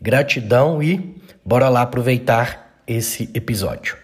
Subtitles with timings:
[0.00, 3.98] Gratidão e bora lá aproveitar esse episódio.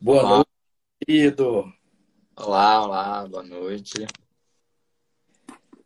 [0.00, 0.48] Boa noite,
[1.06, 1.72] querido.
[2.34, 4.06] Olá, olá, boa noite.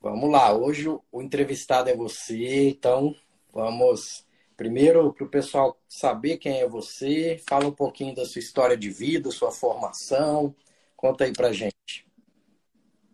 [0.09, 3.13] Vamos lá, hoje o entrevistado é você, então
[3.53, 4.25] vamos
[4.57, 8.89] primeiro para o pessoal saber quem é você, fala um pouquinho da sua história de
[8.89, 10.55] vida, sua formação,
[10.97, 12.07] conta aí pra gente.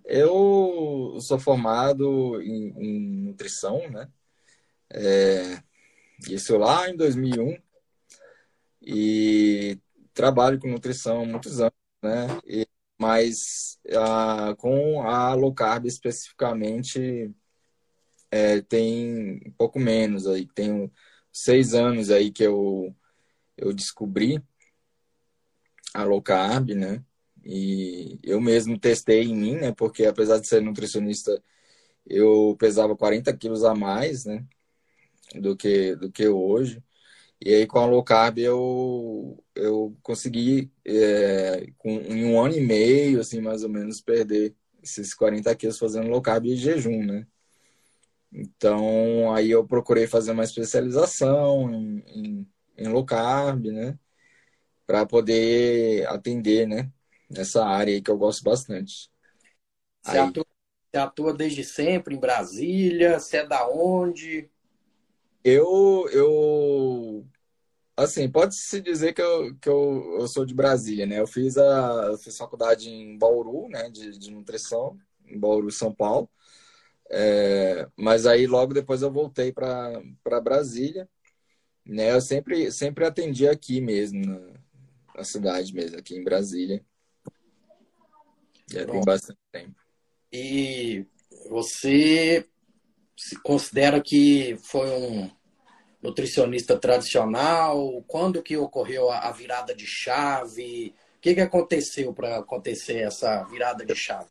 [0.05, 4.11] Eu sou formado em, em nutrição, né?
[4.91, 5.63] É,
[6.29, 7.57] isso lá em 2001
[8.83, 9.79] e
[10.13, 12.39] trabalho com nutrição há muitos anos, né?
[12.47, 12.69] E
[13.03, 17.34] mas ah, com a low carb especificamente
[18.31, 20.47] é, tem um pouco menos aí.
[20.55, 20.91] Tenho
[21.33, 22.95] seis anos aí que eu
[23.56, 24.41] eu descobri
[25.92, 27.05] a low carb né?
[27.45, 29.73] E eu mesmo testei em mim né?
[29.73, 31.42] Porque apesar de ser nutricionista
[32.06, 34.47] eu pesava 40 quilos a mais né?
[35.34, 36.80] Do que do que hoje
[37.45, 42.61] e aí com a low carb eu, eu consegui, é, com, em um ano e
[42.61, 47.27] meio, assim, mais ou menos, perder esses 40 quilos fazendo low carb e jejum, né?
[48.33, 52.48] Então, aí eu procurei fazer uma especialização em, em,
[52.79, 53.98] em low carb, né?
[54.86, 56.91] Para poder atender, né?
[57.29, 59.11] Nessa área aí que eu gosto bastante.
[60.01, 60.29] Você, aí...
[60.29, 60.47] atua,
[60.91, 63.19] você atua desde sempre em Brasília?
[63.19, 64.48] Você é da onde?
[65.45, 67.27] Eu, eu
[68.02, 71.20] Assim, pode-se dizer que, eu, que eu, eu sou de Brasília, né?
[71.20, 73.89] Eu fiz a eu fiz faculdade em Bauru, né?
[73.90, 76.29] De, de nutrição, em Bauru, São Paulo.
[77.11, 81.08] É, mas aí logo depois eu voltei para Brasília,
[81.85, 82.12] né?
[82.12, 84.41] Eu sempre, sempre atendi aqui mesmo, na,
[85.17, 86.85] na cidade mesmo, aqui em Brasília.
[88.70, 89.74] Já tem bastante tempo.
[90.33, 91.07] E
[91.48, 92.48] você
[93.17, 95.30] se considera que foi um
[96.02, 98.02] nutricionista tradicional?
[98.07, 100.95] Quando que ocorreu a, virada de chave?
[101.17, 104.29] O que, que aconteceu para acontecer essa virada de chave?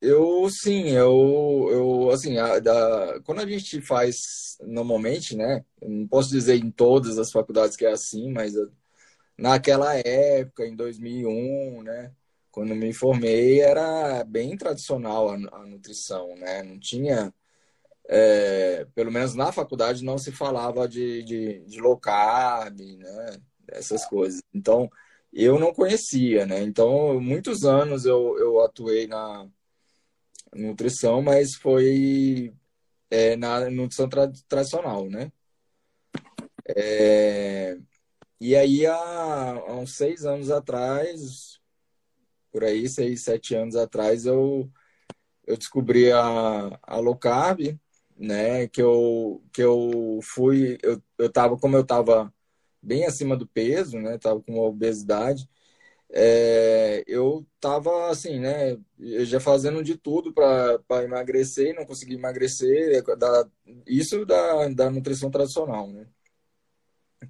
[0.00, 5.64] Eu sim, eu, eu assim, a, da, quando a gente faz normalmente, né?
[5.82, 8.54] Não posso dizer em todas as faculdades que é assim, mas
[9.36, 12.12] naquela época, em 2001, né?
[12.50, 16.62] Quando me formei, era bem tradicional a, a nutrição, né?
[16.62, 17.32] Não tinha
[18.08, 23.40] é, pelo menos na faculdade, não se falava de, de, de low carb, né?
[23.68, 24.42] Essas coisas.
[24.54, 24.90] Então,
[25.32, 26.62] eu não conhecia, né?
[26.62, 29.46] Então, muitos anos eu, eu atuei na
[30.54, 32.52] nutrição, mas foi
[33.10, 35.30] é, na nutrição tra tradicional, né?
[36.66, 37.78] É,
[38.40, 41.60] e aí, há, há, uns seis anos atrás,
[42.52, 44.70] por aí, seis, sete anos atrás, eu,
[45.46, 47.78] eu descobri a, a low carb,
[48.18, 48.68] né?
[48.68, 52.32] Que eu, que eu fui, eu, eu tava, como eu tava
[52.82, 54.18] bem acima do peso, né?
[54.18, 55.48] Tava com uma obesidade.
[56.10, 58.78] É, eu tava assim, né?
[59.24, 63.02] Já fazendo de tudo para emagrecer não consegui emagrecer.
[63.18, 63.48] Da,
[63.86, 66.06] isso da, da nutrição tradicional, né?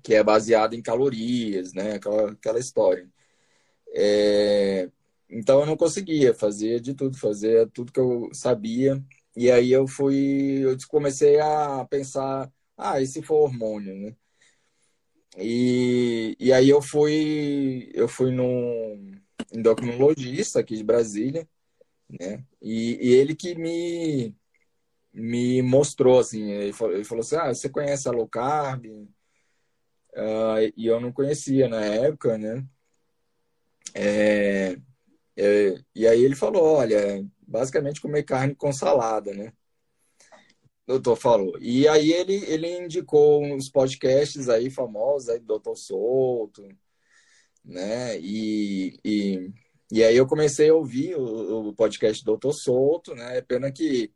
[0.03, 1.95] Que é baseada em calorias, né?
[1.95, 3.09] Aquela, aquela história.
[3.95, 4.91] É,
[5.31, 9.03] então eu não conseguia fazer de tudo, fazer tudo que eu sabia
[9.37, 14.17] e aí eu fui, eu comecei a pensar, ah, e se for hormônio, né?
[15.37, 19.15] E, e aí eu fui, eu fui num
[19.53, 21.49] endocrinologista aqui de Brasília,
[22.09, 22.45] né?
[22.63, 24.35] E, e ele que me,
[25.13, 28.87] me mostrou, assim, ele falou, ele falou assim, ah, você conhece a low carb?
[30.15, 32.67] Uh, e eu não conhecia na época, né?
[33.95, 34.77] É,
[35.37, 39.53] é, e aí ele falou, olha, basicamente comer carne com salada, né?
[40.87, 41.59] O doutor falou.
[41.61, 46.69] E aí ele, ele indicou uns podcasts aí famosos, aí do Doutor Souto,
[47.65, 48.19] né?
[48.21, 49.53] E, e,
[49.91, 53.39] e aí eu comecei a ouvir o, o podcast do Doutor Souto, né?
[53.39, 54.13] É pena que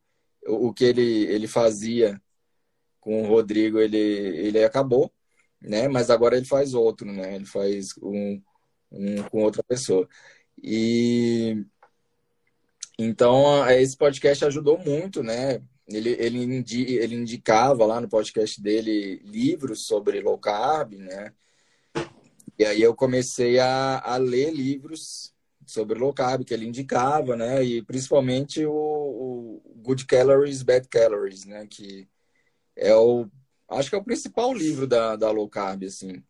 [0.46, 2.20] o, o que ele, ele fazia
[3.00, 5.12] com o Rodrigo ele, ele acabou,
[5.60, 5.88] né?
[5.88, 7.34] Mas agora ele faz outro, né?
[7.36, 8.42] Ele faz um,
[8.90, 10.08] um com outra pessoa.
[10.62, 11.64] E
[12.98, 15.62] então esse podcast ajudou muito, né?
[15.88, 21.32] Ele, ele, indi, ele indicava lá no podcast dele livros sobre low carb, né?
[22.58, 25.34] E aí eu comecei a, a ler livros
[25.66, 27.62] sobre low carb que ele indicava, né?
[27.64, 31.66] E principalmente o, o Good Calories, Bad Calories, né?
[31.66, 32.08] Que
[32.76, 33.28] é o
[33.68, 36.22] acho que é o principal livro da, da low carb, assim,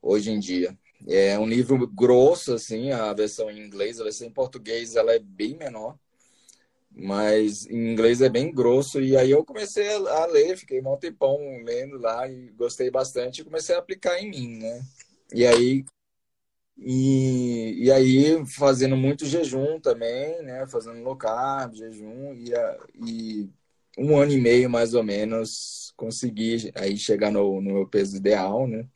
[0.00, 0.78] hoje em dia.
[1.06, 5.18] É um livro grosso, assim, a versão em inglês, a versão em português ela é
[5.18, 5.96] bem menor,
[6.90, 9.00] mas em inglês é bem grosso.
[9.00, 13.44] E aí eu comecei a ler, fiquei um tempão lendo lá e gostei bastante e
[13.44, 14.82] comecei a aplicar em mim, né?
[15.32, 15.84] E aí
[16.76, 20.66] e, e aí fazendo muito jejum também, né?
[20.68, 22.52] Fazendo low carb, jejum e,
[23.04, 23.50] e
[23.98, 28.66] um ano e meio mais ou menos consegui aí chegar no, no meu peso ideal,
[28.68, 28.88] né?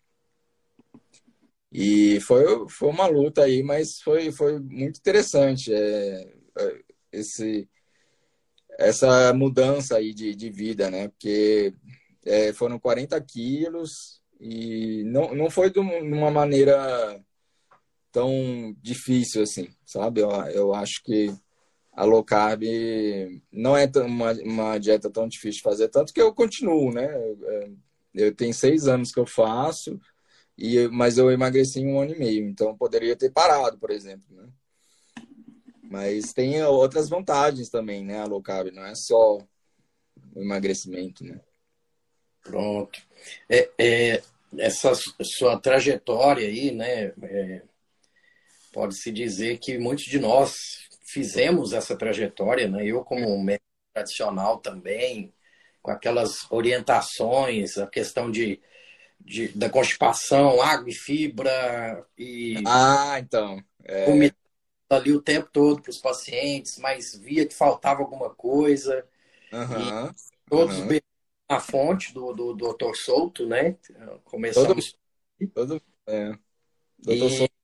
[1.72, 6.80] E foi, foi uma luta aí, mas foi, foi muito interessante é, é
[7.12, 7.68] esse,
[8.78, 11.08] essa mudança aí de, de vida, né?
[11.08, 11.74] Porque
[12.24, 17.18] é, foram 40 quilos e não, não foi de uma maneira
[18.10, 20.20] tão difícil assim, sabe?
[20.20, 21.34] Eu, eu acho que
[21.94, 22.62] a low carb
[23.50, 27.14] não é uma, uma dieta tão difícil de fazer, tanto que eu continuo, né?
[27.16, 27.76] Eu,
[28.14, 29.98] eu tenho seis anos que eu faço,
[30.56, 34.26] e, mas eu emagreci em um ano e meio, então poderia ter parado, por exemplo,
[34.30, 34.48] né?
[35.82, 38.20] Mas tem outras vantagens também, né?
[38.20, 39.38] A low carb, não é só
[40.34, 41.40] o emagrecimento, né?
[42.42, 43.00] Pronto.
[43.48, 44.22] É, é,
[44.58, 47.12] essa sua trajetória aí, né?
[47.22, 47.62] É,
[48.72, 50.54] Pode-se dizer que muitos de nós
[51.04, 52.86] fizemos essa trajetória, né?
[52.86, 55.32] Eu como médico tradicional também,
[55.82, 58.58] com aquelas orientações, a questão de
[59.24, 64.06] de, da constipação, água e fibra e ah, então é...
[64.90, 69.06] ali o tempo todo para os pacientes, mas via que faltava alguma coisa.
[69.52, 70.12] Uhum,
[70.48, 70.98] todos uhum.
[71.48, 72.94] a fonte do, do, do Dr.
[72.94, 73.76] Souto, né?
[74.24, 74.96] Começamos.
[75.38, 76.32] Todo, todo, é.
[76.98, 77.36] Doutor e...
[77.38, 77.54] Souto,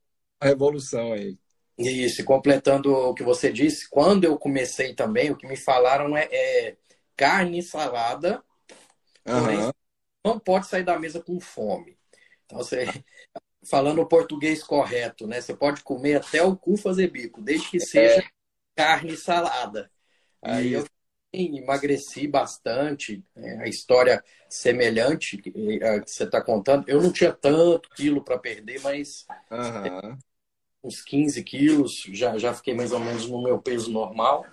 [0.41, 1.39] uma revolução aí.
[1.79, 6.29] Isso, completando o que você disse, quando eu comecei também, o que me falaram é,
[6.31, 6.77] é
[7.17, 8.43] carne salada,
[9.25, 9.71] uhum
[10.29, 11.99] não pode sair da mesa com fome.
[12.45, 12.85] Então, você,
[13.69, 15.41] falando o português correto, né?
[15.41, 18.29] Você pode comer até o cu fazer bico, desde que seja é.
[18.77, 19.91] carne salada.
[20.43, 20.85] Aí eu
[21.33, 23.59] emagreci bastante, né?
[23.63, 25.53] a história semelhante que
[26.07, 26.89] você está contando.
[26.89, 30.17] Eu não tinha tanto quilo para perder, mas uhum.
[30.83, 34.47] uns 15 quilos, já, já fiquei mais ou menos no meu peso normal.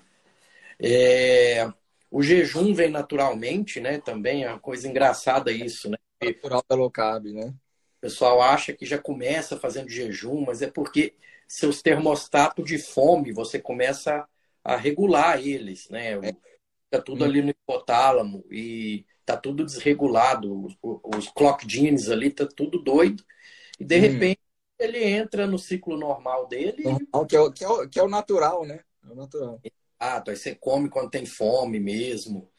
[0.78, 1.66] É,
[2.16, 4.00] o jejum vem naturalmente, né?
[4.00, 5.98] Também é uma coisa engraçada isso, né?
[6.24, 7.48] Natural da low carb, né?
[7.98, 11.14] O pessoal acha que já começa fazendo jejum, mas é porque
[11.46, 14.26] seus termostatos de fome, você começa
[14.64, 16.14] a regular eles, né?
[16.14, 16.36] É.
[16.90, 17.28] Tá tudo hum.
[17.28, 20.68] ali no hipotálamo e tá tudo desregulado.
[20.68, 23.26] Os, os clock genes ali tá tudo doido.
[23.78, 24.00] E de hum.
[24.00, 24.40] repente
[24.80, 26.82] ele entra no ciclo normal dele.
[26.82, 28.80] Normal, que, é o, que, é que é o natural, né?
[29.04, 29.60] É o natural
[30.06, 32.50] prato, aí você come quando tem fome mesmo.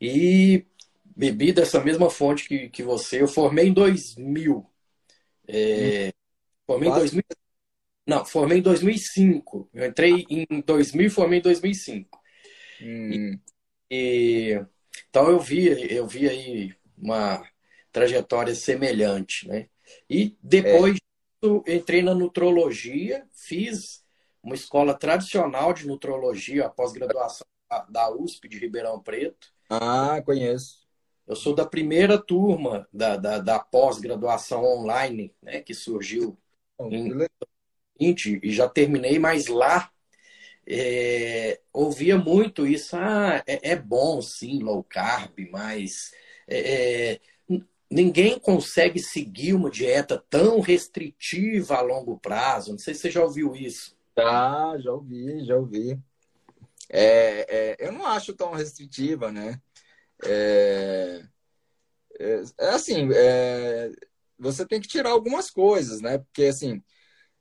[0.00, 0.66] E
[1.04, 3.22] bebi dessa mesma fonte que, que você.
[3.22, 4.66] Eu formei em 2000.
[5.48, 6.12] É.
[6.66, 7.06] Formei Quase.
[7.06, 7.24] em 2000.
[8.06, 9.70] Não, formei em 2005.
[9.72, 12.20] Eu entrei em 2000 e formei em 2005.
[12.82, 13.10] Hum.
[13.10, 13.40] E,
[13.90, 14.66] e,
[15.08, 17.42] então eu vi, eu vi aí uma
[17.92, 19.68] trajetória semelhante, né?
[20.08, 20.96] E depois
[21.66, 21.74] é.
[21.74, 24.04] entrei na nutrologia, fiz
[24.42, 27.46] uma escola tradicional de nutrologia, a pós-graduação
[27.88, 29.48] da USP de Ribeirão Preto.
[29.68, 30.80] Ah, conheço.
[31.26, 36.36] Eu sou da primeira turma da, da, da pós-graduação online, né, que surgiu
[36.76, 37.12] oh, em
[37.98, 39.90] 20 e já terminei, mas lá
[40.66, 42.96] é, ouvia muito isso.
[42.96, 46.12] Ah, é, é, bom sim, low carb, mas
[46.48, 47.20] é, é
[47.90, 52.70] ninguém consegue seguir uma dieta tão restritiva a longo prazo.
[52.70, 53.96] Não sei se você já ouviu isso.
[54.16, 55.98] Já, já ouvi, já ouvi.
[56.88, 59.60] É, é, eu não acho tão restritiva, né?
[60.24, 61.22] É,
[62.18, 63.90] é, é assim, é,
[64.38, 66.18] você tem que tirar algumas coisas, né?
[66.18, 66.82] Porque, assim,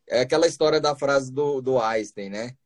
[0.07, 2.57] é aquela história da frase do, do Einstein, né?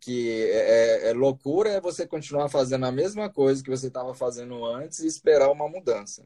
[0.00, 4.14] Que é, é, é loucura é você continuar fazendo a mesma coisa que você estava
[4.14, 6.24] fazendo antes e esperar uma mudança,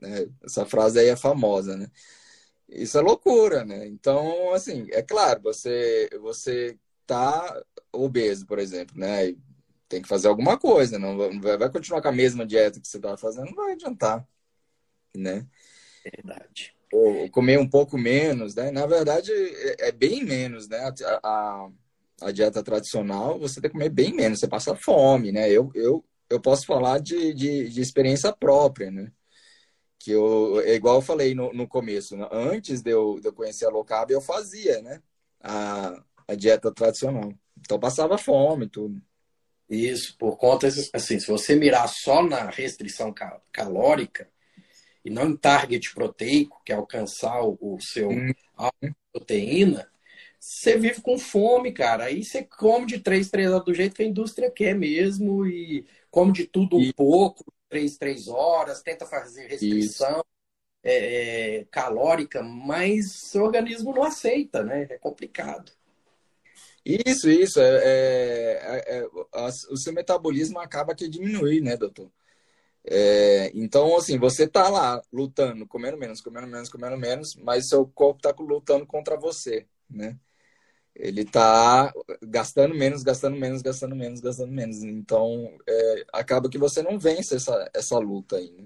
[0.00, 0.28] né?
[0.44, 1.90] Essa frase aí é famosa, né?
[2.68, 3.86] Isso é loucura, né?
[3.86, 9.34] Então, assim, é claro, você você tá obeso, por exemplo, né?
[9.88, 10.98] tem que fazer alguma coisa.
[10.98, 14.26] Não vai continuar com a mesma dieta que você estava fazendo, não vai adiantar,
[15.16, 15.46] né?
[16.04, 16.74] Verdade.
[16.92, 18.70] Ou comer um pouco menos, né?
[18.70, 20.78] Na verdade, é, é bem menos, né?
[20.78, 21.70] A, a,
[22.22, 25.50] a, dieta tradicional, você tem que comer bem menos, você passa fome, né?
[25.50, 29.10] Eu, eu, eu posso falar de, de, de experiência própria, né?
[30.08, 32.26] Que eu, é igual eu falei no, no começo, né?
[32.32, 35.02] antes de eu, de eu conhecer a low carb, eu fazia, né?
[35.38, 37.30] A, a dieta tradicional.
[37.58, 39.02] Então passava fome e tudo.
[39.68, 43.14] Isso, por conta, assim, se você mirar só na restrição
[43.52, 44.30] calórica
[45.04, 48.32] e não em target proteico, que é alcançar o seu hum.
[49.12, 49.90] proteína,
[50.40, 52.04] você vive com fome, cara.
[52.04, 55.84] Aí você come de três, três horas do jeito que a indústria quer mesmo e
[56.10, 56.94] come de tudo um e...
[56.94, 60.24] pouco, três, três horas, tenta fazer restrição
[60.82, 64.86] é, é, calórica, mas seu organismo não aceita, né?
[64.90, 65.72] É complicado.
[66.84, 67.60] Isso, isso.
[67.60, 69.06] É, é, é,
[69.70, 72.10] o seu metabolismo acaba que diminui, né, doutor?
[72.84, 77.86] É, então, assim, você tá lá lutando, comendo menos, comendo menos, comendo menos, mas seu
[77.86, 80.18] corpo tá lutando contra você, né?
[80.98, 84.82] Ele tá gastando menos, gastando menos, gastando menos, gastando menos.
[84.82, 88.64] Então, é, acaba que você não vence essa, essa luta aí, né?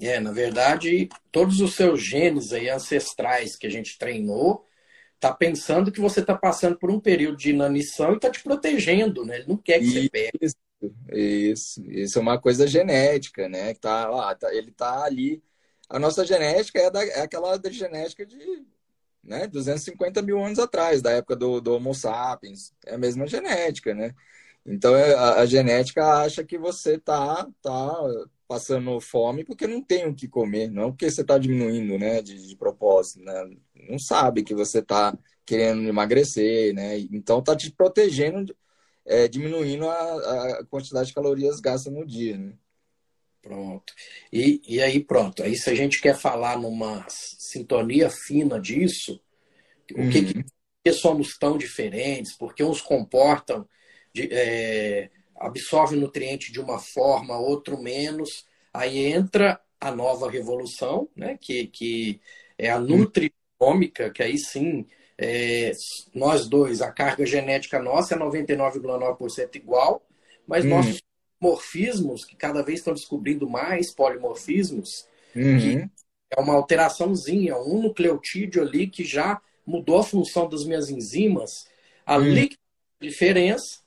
[0.00, 4.66] É, na verdade, todos os seus genes aí ancestrais que a gente treinou,
[5.20, 9.24] tá pensando que você está passando por um período de inanição e está te protegendo,
[9.24, 9.36] né?
[9.36, 10.52] Ele não quer que isso, você pegue.
[11.12, 13.74] Isso, isso é uma coisa genética, né?
[13.74, 15.40] Tá, lá, tá, ele tá ali.
[15.88, 18.66] A nossa genética é, da, é aquela genética de
[19.22, 22.72] né, 250 mil anos atrás, da época do, do Homo sapiens.
[22.86, 24.14] É a mesma genética, né?
[24.64, 27.92] Então é, a, a genética acha que você tá, tá
[28.46, 32.46] passando fome porque não tem o que comer, não porque você está diminuindo, né, de,
[32.48, 33.50] de, propósito, né?
[33.88, 36.98] Não sabe que você está querendo emagrecer, né?
[36.98, 38.54] Então está te protegendo,
[39.04, 42.52] é, diminuindo a, a, quantidade de calorias gastas no dia, né?
[43.42, 43.92] Pronto.
[44.32, 45.42] E, e aí pronto.
[45.42, 49.20] Aí se a gente quer falar numa sintonia fina disso,
[49.94, 50.06] uhum.
[50.06, 50.44] o que, que,
[50.84, 52.36] que somos tão diferentes?
[52.36, 53.68] Porque uns comportam
[54.14, 58.46] de, é, absorve nutriente de uma forma, outro menos.
[58.72, 61.36] Aí entra a nova revolução, né?
[61.40, 62.20] que, que
[62.56, 64.86] é a nutrinômica, que aí sim,
[65.18, 65.72] é,
[66.14, 70.06] nós dois, a carga genética nossa é 99,9% igual,
[70.46, 70.70] mas uhum.
[70.70, 71.02] nossos
[71.42, 75.58] morfismos, que cada vez estão descobrindo mais polimorfismos, uhum.
[75.58, 75.90] que
[76.30, 81.66] é uma alteraçãozinha, um nucleotídeo ali que já mudou a função das minhas enzimas,
[82.06, 83.08] ali uhum.
[83.08, 83.80] diferença,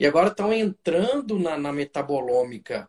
[0.00, 2.88] e agora estão entrando na, na metabolômica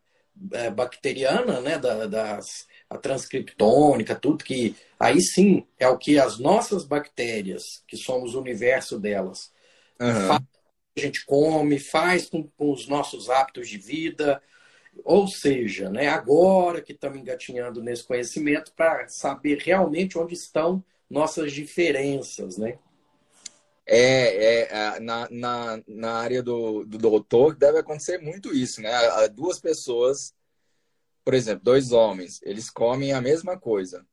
[0.54, 6.40] é, bacteriana, né, da, das, a transcriptônica, tudo que aí sim é o que as
[6.40, 9.52] nossas bactérias, que somos o universo delas,
[10.00, 10.28] uhum.
[10.28, 10.42] faz,
[10.96, 14.42] a gente come, faz com, com, os nossos hábitos de vida.
[15.04, 21.52] Ou seja, né, agora que estamos engatinhando nesse conhecimento para saber realmente onde estão nossas
[21.52, 22.78] diferenças, né?
[23.86, 28.92] É, é na, na, na área do, do doutor deve acontecer muito isso, né?
[29.30, 30.34] Duas pessoas,
[31.26, 34.06] por exemplo, dois homens, eles comem a mesma coisa.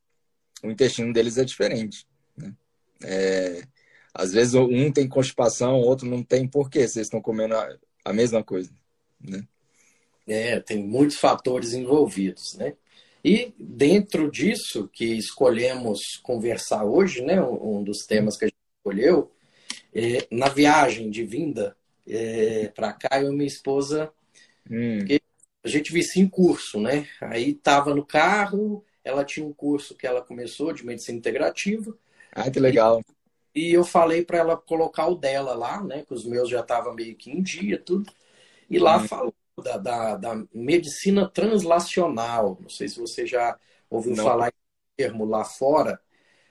[0.63, 2.07] O intestino deles é diferente.
[2.35, 2.53] Né?
[3.03, 3.63] É,
[4.13, 6.47] às vezes um tem constipação, o outro não tem.
[6.47, 6.87] Por quê?
[6.87, 8.71] Vocês estão comendo a, a mesma coisa,
[9.19, 9.47] né?
[10.27, 12.73] É, tem muitos fatores envolvidos, né?
[13.23, 19.31] E dentro disso que escolhemos conversar hoje, né, um dos temas que a gente escolheu,
[19.93, 21.75] é, na viagem de vinda
[22.07, 24.11] é, para cá, eu e minha esposa,
[24.69, 24.99] hum.
[25.63, 27.07] a gente vicia em curso, né?
[27.21, 31.95] Aí tava no carro, ela tinha um curso que ela começou de medicina integrativa.
[32.31, 33.01] Ah, que legal.
[33.01, 33.20] E,
[33.53, 36.03] e eu falei para ela colocar o dela lá, né?
[36.05, 38.11] Que os meus já estavam meio que em dia, tudo.
[38.69, 39.07] E lá hum.
[39.07, 42.57] falou da, da, da, medicina translacional.
[42.61, 44.23] Não sei se você já ouviu Não.
[44.23, 44.51] falar em
[44.95, 45.99] termo lá fora.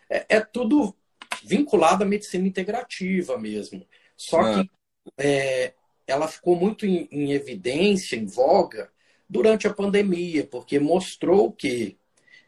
[0.09, 0.95] É, é tudo
[1.43, 3.87] vinculada à medicina integrativa mesmo.
[4.17, 4.63] Só ah.
[4.63, 4.71] que
[5.17, 5.73] é,
[6.07, 8.93] ela ficou muito em, em, evidência, em voga,
[9.27, 11.97] durante a pandemia, porque mostrou que,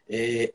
[0.07, 0.53] é,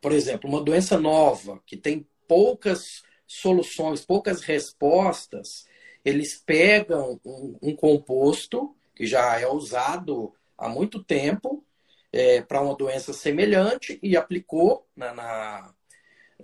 [0.00, 5.66] por exemplo, uma doença nova, que tem poucas soluções, poucas respostas,
[6.04, 11.64] eles pegam um, um composto que já é usado há muito tempo
[12.12, 15.74] é, para uma doença semelhante e aplicou na, na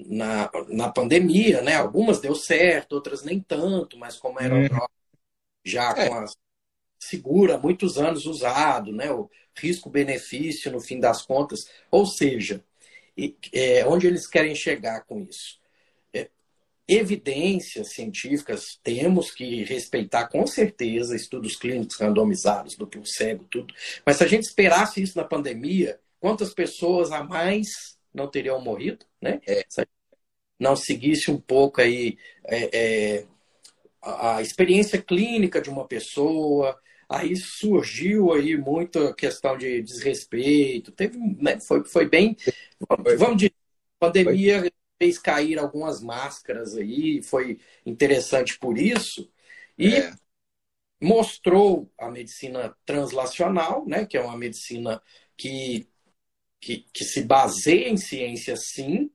[0.06, 1.74] na, na pandemia, né?
[1.74, 4.86] Algumas deu certo, outras nem tanto, mas como era hum.
[5.64, 6.08] já é.
[6.08, 6.24] com a
[7.00, 9.10] segura muitos anos usado, né?
[9.10, 12.64] O risco-benefício no fim das contas, ou seja,
[13.52, 15.58] é, onde eles querem chegar com isso?
[16.88, 23.74] Evidências científicas, temos que respeitar com certeza estudos clínicos randomizados, duplo cego, tudo.
[24.06, 29.04] Mas se a gente esperasse isso na pandemia, quantas pessoas a mais não teriam morrido,
[29.20, 29.38] né?
[29.46, 29.64] É.
[29.68, 30.18] Se a gente
[30.58, 32.16] não seguisse um pouco aí
[32.46, 32.70] é,
[33.18, 33.26] é,
[34.02, 36.78] a experiência clínica de uma pessoa,
[37.08, 42.36] aí surgiu aí muita questão de desrespeito, teve, né, foi, foi bem,
[43.18, 43.54] vamos dizer,
[43.98, 49.30] pandemia fez cair algumas máscaras aí, foi interessante por isso,
[49.78, 50.12] e é.
[51.00, 55.00] mostrou a medicina translacional, né, que é uma medicina
[55.36, 55.88] que,
[56.60, 59.10] que, que se baseia em ciência sim,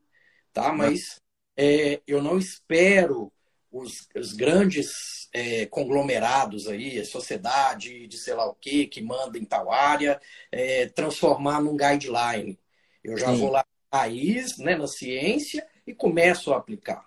[0.54, 0.72] tá?
[0.72, 1.20] mas
[1.58, 3.32] é, eu não espero
[3.70, 4.88] os, os grandes
[5.34, 10.22] é, conglomerados aí, a sociedade de sei lá o que, que manda em tal área,
[10.52, 12.58] é, transformar num guideline.
[13.04, 13.40] Eu já Sim.
[13.40, 17.06] vou lá raiz, né, na ciência, e começo a aplicar.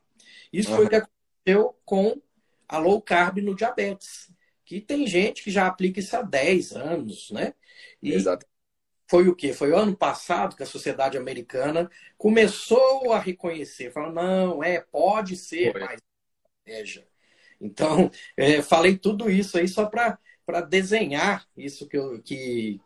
[0.53, 0.77] Isso uhum.
[0.77, 2.21] foi o que aconteceu com
[2.69, 4.31] a low carb no diabetes,
[4.65, 7.55] que tem gente que já aplica isso há 10 anos, né?
[8.03, 8.47] E Exato.
[9.09, 9.53] Foi o quê?
[9.53, 15.37] Foi o ano passado que a sociedade americana começou a reconhecer, falando, não, é, pode
[15.37, 15.81] ser foi.
[15.81, 16.01] mais
[16.65, 17.07] estratégia.
[17.61, 22.81] Então, é, falei tudo isso aí só para desenhar isso que eu, que,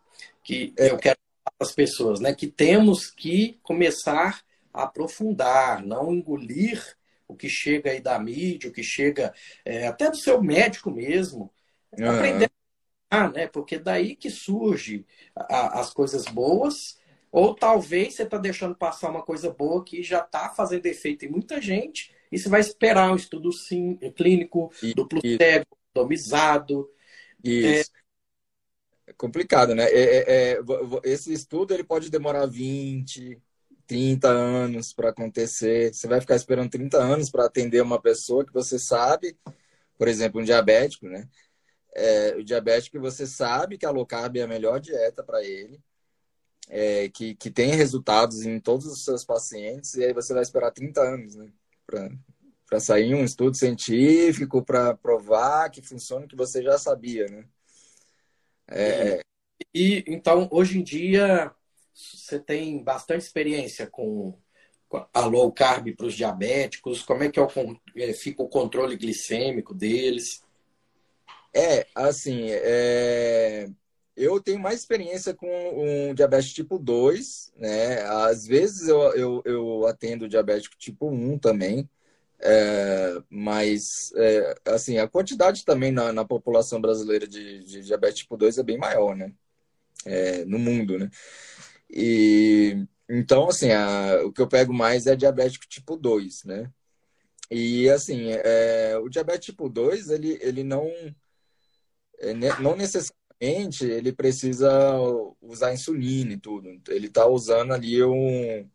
[0.44, 0.90] que é.
[0.90, 2.34] eu quero falar para as pessoas, né?
[2.34, 6.96] Que temos que começar aprofundar, não engolir
[7.26, 9.32] o que chega aí da mídia, o que chega
[9.64, 11.52] é, até do seu médico mesmo.
[11.98, 12.10] Uhum.
[12.10, 12.50] Aprender
[13.10, 13.46] a né?
[13.46, 16.98] Porque daí que surge a, as coisas boas,
[17.30, 21.28] ou talvez você está deixando passar uma coisa boa que já está fazendo efeito em
[21.28, 26.88] muita gente e você vai esperar um estudo sim, clínico, e, duplo cego, randomizado.
[27.42, 27.90] Isso.
[29.06, 29.84] É, é complicado, né?
[29.84, 30.60] É, é, é
[31.04, 33.40] esse estudo ele pode demorar 20,
[33.90, 35.92] 30 anos para acontecer.
[35.92, 39.36] Você vai ficar esperando 30 anos para atender uma pessoa que você sabe,
[39.98, 41.28] por exemplo, um diabético, né?
[41.92, 45.82] É, o diabético você sabe que a low carb é a melhor dieta para ele,
[46.68, 50.70] é, que, que tem resultados em todos os seus pacientes, e aí você vai esperar
[50.70, 51.50] 30 anos, né?
[51.84, 57.44] para sair um estudo científico para provar que funciona o que você já sabia, né?
[58.68, 59.20] É...
[59.74, 61.52] E, e, então hoje em dia
[62.14, 64.34] você tem bastante experiência com
[65.12, 67.02] a low carb para os diabéticos.
[67.02, 67.48] Como é que é o,
[67.96, 70.42] é, fica o controle glicêmico deles?
[71.54, 73.68] É, assim, é...
[74.16, 75.48] eu tenho mais experiência com
[76.10, 78.02] um diabetes tipo 2, né?
[78.02, 81.88] Às vezes eu, eu, eu atendo diabético tipo 1 também,
[82.42, 88.36] é, mas, é, assim, a quantidade também na, na população brasileira de, de, diabetes tipo
[88.36, 89.32] 2 é bem maior, né?
[90.06, 91.10] É, no mundo, né?
[91.92, 96.70] E, então, assim, a, o que eu pego mais é diabético tipo 2, né?
[97.50, 100.86] E, assim, é, o diabetes tipo 2, ele, ele não,
[102.18, 104.70] é, não necessariamente ele precisa
[105.40, 106.68] usar insulina e tudo.
[106.88, 108.68] Ele está usando ali um,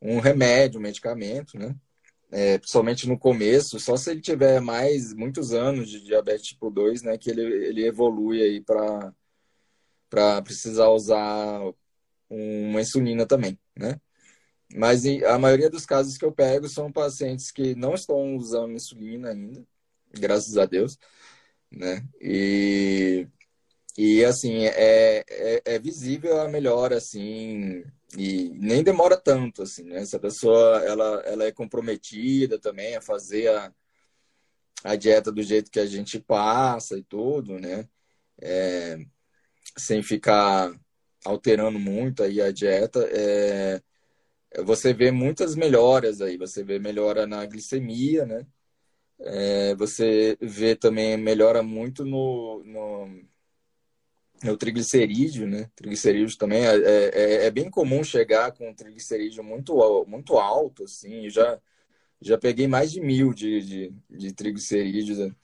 [0.00, 1.76] um remédio, um medicamento, né?
[2.30, 7.02] é, principalmente no começo, só se ele tiver mais muitos anos de diabetes tipo 2,
[7.02, 9.12] né, que ele, ele evolui aí para
[10.08, 11.60] para precisar usar
[12.28, 14.00] uma insulina também, né?
[14.74, 19.30] Mas a maioria dos casos que eu pego são pacientes que não estão usando insulina
[19.30, 19.64] ainda,
[20.12, 20.98] graças a Deus,
[21.70, 22.06] né?
[22.20, 23.28] E,
[23.96, 27.84] e assim, é, é, é visível a melhora, assim,
[28.16, 30.04] e nem demora tanto, assim, né?
[30.04, 33.72] Se a pessoa ela, ela é comprometida também a fazer a,
[34.84, 37.88] a dieta do jeito que a gente passa e tudo, né?
[38.40, 38.98] É,
[39.78, 40.72] sem ficar
[41.26, 43.82] alterando muito aí a dieta, é,
[44.64, 46.36] você vê muitas melhoras aí.
[46.38, 48.46] Você vê melhora na glicemia, né?
[49.20, 53.26] É, você vê também melhora muito no, no
[54.42, 55.70] é o triglicerídeo, né?
[55.74, 61.30] Triglicerídeo também é, é, é, é, bem comum chegar com triglicerídeo muito, muito alto, assim.
[61.30, 61.58] Já,
[62.20, 65.34] já peguei mais de mil de, de, de triglicerídeos, né?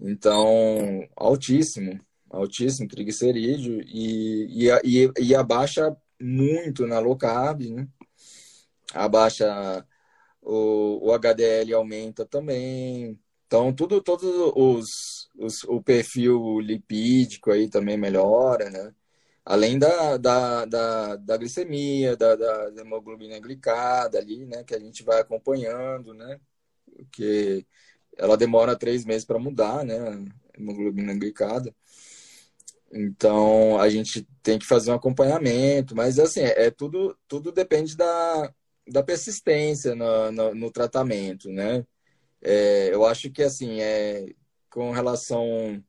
[0.00, 7.88] então altíssimo, altíssimo triglicerídeo e, e, e, e abaixa muito na low carb, né?
[8.94, 9.86] Abaixa
[10.42, 13.18] o, o HDL aumenta também.
[13.46, 18.94] Então, tudo, todos os, os, o perfil lipídico aí também melhora, né?
[19.44, 24.62] Além da, da, da, da glicemia, da, da, hemoglobina glicada ali, né?
[24.64, 26.40] Que a gente vai acompanhando, né?
[26.96, 27.66] Porque
[28.16, 29.96] ela demora três meses para mudar, né?
[30.56, 31.74] Hemoglobina glicada.
[32.92, 38.52] Então, a gente tem que fazer um acompanhamento, mas assim, é tudo, tudo depende da,
[38.88, 41.86] da persistência no, no, no tratamento, né?
[42.42, 44.34] É, eu acho que, assim, é,
[44.70, 45.82] com relação.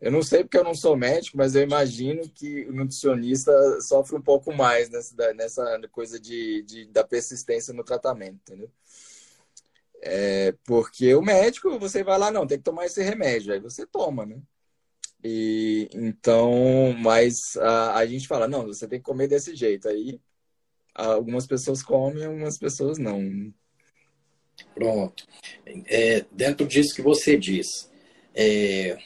[0.00, 4.16] Eu não sei porque eu não sou médico, mas eu imagino que o nutricionista sofre
[4.16, 8.70] um pouco mais nessa, nessa coisa de, de da persistência no tratamento, entendeu?
[10.02, 13.86] É, porque o médico, você vai lá, não, tem que tomar esse remédio, aí você
[13.86, 14.40] toma, né?
[15.24, 19.88] E então, mas a, a gente fala, não, você tem que comer desse jeito.
[19.88, 20.20] Aí
[20.94, 23.52] algumas pessoas comem, algumas pessoas não.
[24.74, 25.26] Pronto.
[25.86, 27.90] É, dentro disso que você diz,
[28.34, 28.98] é,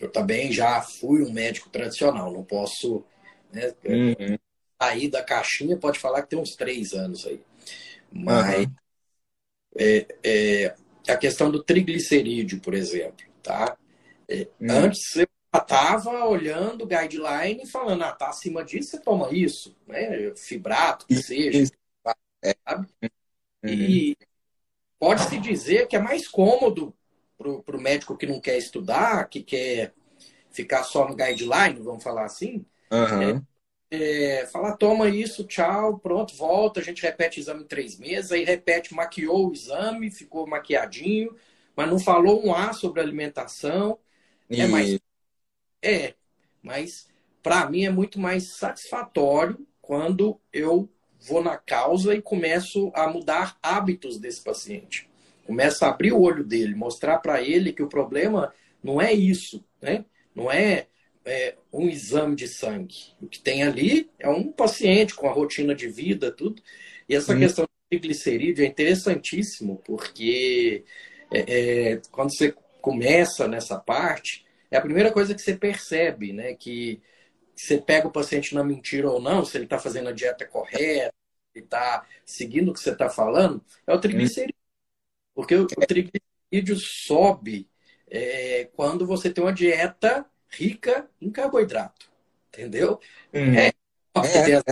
[0.00, 3.04] eu também já fui um médico tradicional, não posso
[3.52, 4.38] né, uhum.
[4.80, 7.40] sair da caixinha, pode falar que tem uns três anos aí.
[8.10, 8.74] Mas uhum.
[9.78, 10.74] é,
[11.08, 13.76] a questão do triglicerídeo, por exemplo, tá?
[14.28, 14.70] É, uhum.
[14.70, 19.76] Antes eu estava olhando o guideline e falando, ah, tá acima disso, você toma isso,
[19.86, 20.34] né?
[20.34, 21.70] Fibrato, que seja,
[22.66, 22.88] sabe?
[23.02, 23.70] Uhum.
[23.70, 24.16] E
[24.98, 26.94] pode-se dizer que é mais cômodo
[27.36, 29.92] para o médico que não quer estudar, que quer
[30.50, 33.42] ficar só no guideline, vamos falar assim, uhum.
[33.90, 37.98] é, é, falar, toma isso, tchau, pronto, volta, a gente repete o exame em três
[37.98, 41.36] meses, aí repete, maquiou o exame, ficou maquiadinho,
[41.76, 43.98] mas não falou um A sobre alimentação.
[44.48, 44.98] É mais
[45.82, 46.14] é,
[46.62, 47.08] mas
[47.42, 50.88] para mim é muito mais satisfatório quando eu
[51.20, 55.08] vou na causa e começo a mudar hábitos desse paciente.
[55.44, 59.64] Começo a abrir o olho dele, mostrar para ele que o problema não é isso,
[59.80, 60.04] né?
[60.34, 60.86] Não é,
[61.24, 62.96] é, um exame de sangue.
[63.20, 66.62] O que tem ali é um paciente com a rotina de vida, tudo.
[67.08, 67.38] E essa hum.
[67.38, 70.84] questão de glicerídeo é interessantíssimo, porque
[71.32, 76.54] é, é, quando você começa nessa parte, é a primeira coisa que você percebe, né?
[76.54, 77.00] Que
[77.54, 81.14] você pega o paciente na mentira ou não, se ele está fazendo a dieta correta,
[81.54, 84.54] ele está seguindo o que você está falando, é o triglicerídeo.
[85.34, 87.68] Porque o, o triglicerídeo sobe
[88.08, 92.10] é, quando você tem uma dieta rica em carboidrato.
[92.48, 93.00] Entendeu?
[93.32, 93.54] Uhum.
[93.54, 94.62] É, é,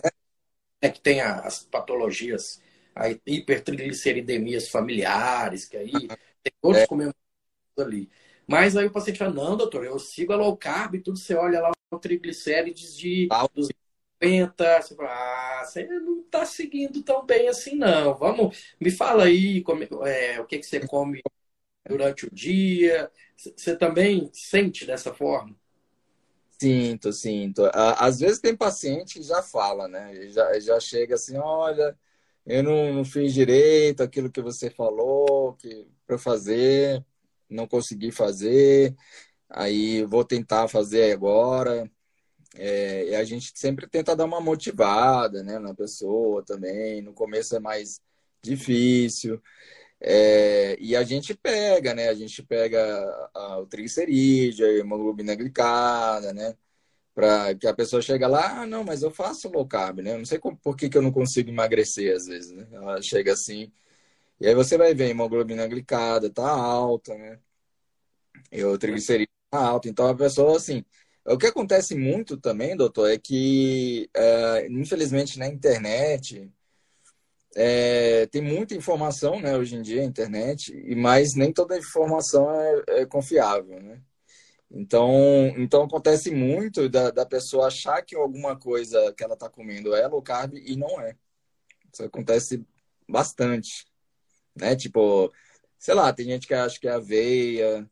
[0.81, 2.63] é, que tem as patologias,
[2.95, 6.09] a hipertrigliceridemias familiares, que aí
[6.43, 7.83] tem outros é.
[7.83, 8.11] ali.
[8.47, 11.35] Mas aí o paciente fala, não, doutor, eu sigo a low carb e tudo, você
[11.35, 17.49] olha lá o triglicérides de 250, você fala, ah, você não está seguindo tão bem
[17.49, 18.15] assim, não.
[18.15, 19.65] Vamos, me fala aí
[20.07, 21.23] é, o que, que você come
[21.89, 23.11] durante o dia.
[23.37, 25.55] Você também sente dessa forma?
[26.59, 27.63] Sinto, sinto.
[27.75, 30.29] Às vezes tem paciente que já fala, né?
[30.31, 31.97] Já, já chega assim, olha,
[32.47, 37.05] eu não, não fiz direito aquilo que você falou que para fazer
[37.49, 38.95] não consegui fazer,
[39.49, 41.91] aí vou tentar fazer agora.
[42.57, 47.03] É, e a gente sempre tenta dar uma motivada né, na pessoa também.
[47.03, 48.01] No começo é mais
[48.43, 49.43] difícil.
[50.01, 52.09] É, e a gente pega, né?
[52.09, 52.81] A gente pega
[53.35, 56.55] a, o triglicerídeo, a hemoglobina glicada, né?
[57.15, 60.13] Para que a pessoa chega lá, ah, não, mas eu faço low carb, né?
[60.15, 62.67] Eu não sei como, por que, que eu não consigo emagrecer às vezes, né?
[62.73, 63.73] Ela chega assim,
[64.45, 67.39] e aí você vai ver a hemoglobina glicada tá alta, né?
[68.53, 69.89] E o triglicerídeo tá alto.
[69.89, 70.85] Então a pessoa, assim.
[71.25, 76.53] O que acontece muito também, doutor, é que, é, infelizmente, na internet,
[77.57, 82.51] é, tem muita informação, né, hoje em dia, na internet, e mas nem toda informação
[82.51, 84.03] é, é confiável, né?
[84.71, 85.11] Então,
[85.57, 90.07] então acontece muito da, da pessoa achar que alguma coisa que ela está comendo é
[90.07, 91.17] low carb e não é.
[91.93, 92.63] Isso acontece
[93.09, 93.87] bastante
[94.57, 94.77] né?
[94.77, 95.33] Tipo,
[95.79, 97.89] sei lá, tem gente que acha que é aveia,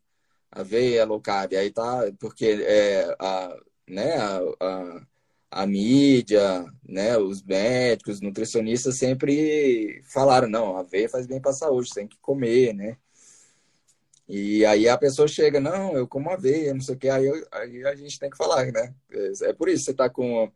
[0.50, 3.56] aveia low carb, aí tá, porque é, a,
[3.88, 5.06] né, a, a,
[5.62, 12.08] a mídia, né, os médicos, nutricionistas sempre falaram, não, aveia faz bem para saúde, tem
[12.08, 12.96] que comer, né?
[14.28, 17.84] E aí a pessoa chega, não, eu como aveia, não sei o que, aí, aí
[17.86, 18.94] a gente tem que falar, né?
[19.10, 20.50] É, é por isso que você tá com,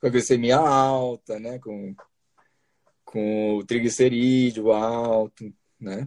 [0.00, 1.58] com a glicemia alta, né?
[1.58, 1.94] Com,
[3.10, 6.06] com o triglicerídeo alto, né?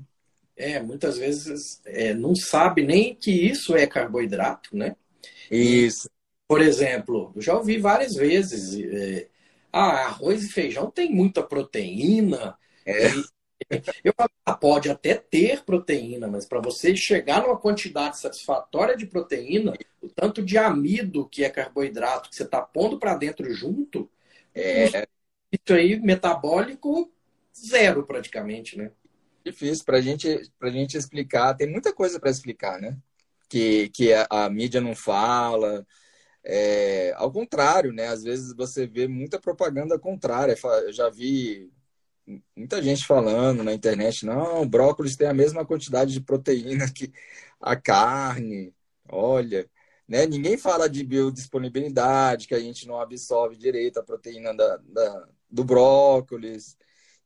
[0.55, 4.95] É, muitas vezes é, não sabe nem que isso é carboidrato, né?
[5.49, 6.07] Isso.
[6.47, 9.27] Por exemplo, eu já ouvi várias vezes, é,
[9.73, 12.55] ah, arroz e feijão tem muita proteína.
[12.85, 13.07] É.
[14.03, 14.13] eu
[14.45, 20.07] ah, pode até ter proteína, mas para você chegar numa quantidade satisfatória de proteína, o
[20.07, 24.07] tanto de amido que é carboidrato que você está pondo para dentro junto,
[24.53, 25.07] é,
[25.51, 27.11] isso aí, metabólico,
[27.55, 28.91] zero praticamente, né?
[29.43, 31.55] Difícil para gente, a gente explicar.
[31.55, 32.97] Tem muita coisa para explicar, né?
[33.49, 35.85] Que, que a, a mídia não fala.
[36.43, 38.07] É, ao contrário, né?
[38.07, 40.55] Às vezes você vê muita propaganda contrária.
[40.85, 41.71] Eu já vi
[42.55, 47.11] muita gente falando na internet, não, brócolis tem a mesma quantidade de proteína que
[47.59, 48.73] a carne.
[49.09, 49.69] Olha,
[50.07, 50.25] né?
[50.25, 55.63] Ninguém fala de biodisponibilidade, que a gente não absorve direito a proteína da, da do
[55.63, 56.77] brócolis,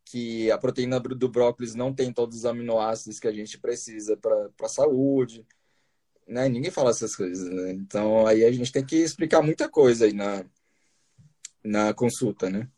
[0.04, 4.50] que a proteína do brócolis não tem todos os aminoácidos que a gente precisa para
[4.62, 5.46] a saúde.
[6.28, 6.48] Né?
[6.50, 7.50] Ninguém fala essas coisas.
[7.50, 7.72] Né?
[7.74, 10.46] Então, aí a gente tem que explicar muita coisa aí na,
[11.64, 12.70] na consulta, né?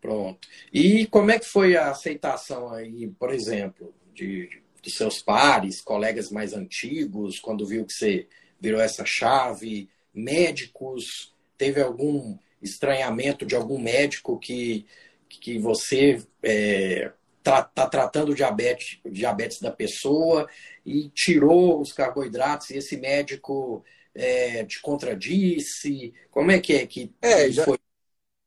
[0.00, 0.48] Pronto.
[0.72, 6.30] E como é que foi a aceitação aí, por exemplo, de, de seus pares, colegas
[6.30, 8.26] mais antigos, quando viu que você
[8.58, 14.86] virou essa chave, médicos, teve algum estranhamento de algum médico que,
[15.28, 20.48] que você está é, tá, tá tratando o diabetes, diabetes da pessoa
[20.84, 26.12] e tirou os carboidratos e esse médico é, te contradisse?
[26.30, 27.78] Como é que é que é, já, foi?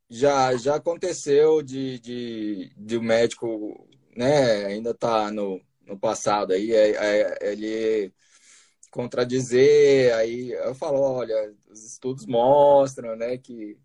[0.09, 6.71] Já, já aconteceu de, de, de um médico, né, ainda está no, no passado aí,
[6.71, 8.13] é, é, ele
[8.91, 13.75] contradizer, aí eu falo, olha, os estudos mostram, né, que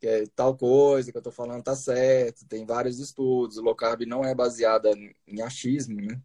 [0.00, 4.02] que é tal coisa que eu estou falando tá certo, tem vários estudos, low carb
[4.06, 4.88] não é baseado
[5.26, 6.20] em achismo, né?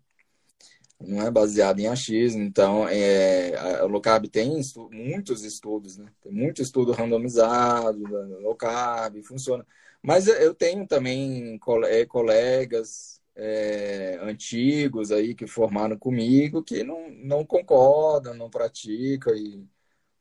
[0.99, 6.07] Não é baseado em achismo, então é, o low carb tem estu muitos estudos, né?
[6.21, 7.99] Tem muito estudo randomizado,
[8.41, 9.65] low carb, funciona.
[10.01, 17.45] Mas eu tenho também é, colegas é, antigos aí que formaram comigo que não, não
[17.45, 19.67] concordam, não praticam e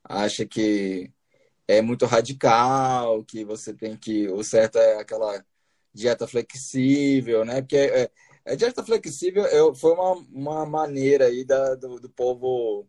[0.04, 1.12] acha que
[1.68, 4.28] é muito radical, que você tem que.
[4.28, 5.44] O certo é aquela
[5.92, 7.62] dieta flexível, né?
[7.62, 8.10] Porque é,
[8.46, 12.86] a é, dieta flexível é, foi uma, uma maneira aí da, do, do povo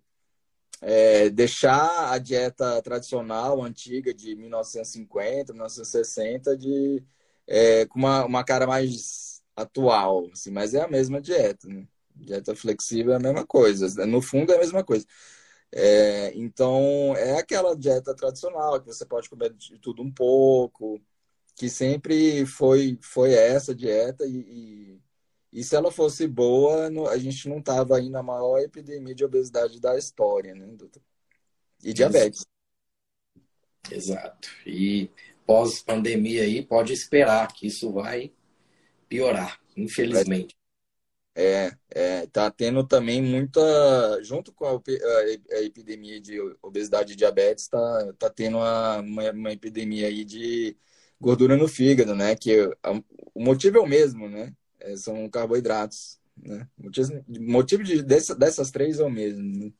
[0.82, 7.04] é, deixar a dieta tradicional, antiga, de 1950, 1960, de,
[7.48, 11.88] é, com uma, uma cara mais atual, assim, mas é a mesma dieta, né?
[12.16, 15.06] Dieta flexível é a mesma coisa, no fundo é a mesma coisa.
[15.78, 21.02] É, então, é aquela dieta tradicional, que você pode comer de tudo um pouco,
[21.54, 25.02] que sempre foi, foi essa dieta, e, e,
[25.52, 29.82] e se ela fosse boa, a gente não estava aí na maior epidemia de obesidade
[29.82, 31.02] da história, né, doutor?
[31.84, 32.46] E diabetes.
[33.92, 34.48] Exato.
[34.66, 35.12] E
[35.46, 38.32] pós-pandemia aí, pode esperar que isso vai
[39.10, 40.55] piorar, infelizmente.
[41.38, 43.62] É, é, tá tendo também muita,
[44.24, 49.32] junto com a, a, a epidemia de obesidade e diabetes, tá, tá tendo uma, uma,
[49.32, 50.78] uma, epidemia aí de
[51.20, 52.38] gordura no fígado, né?
[52.38, 52.72] Que
[53.34, 54.54] o motivo é o mesmo, né?
[54.80, 56.68] É, são carboidratos, né?
[56.78, 59.44] O motivo, motivo de, dessa, dessas três é o mesmo.
[59.44, 59.72] Né?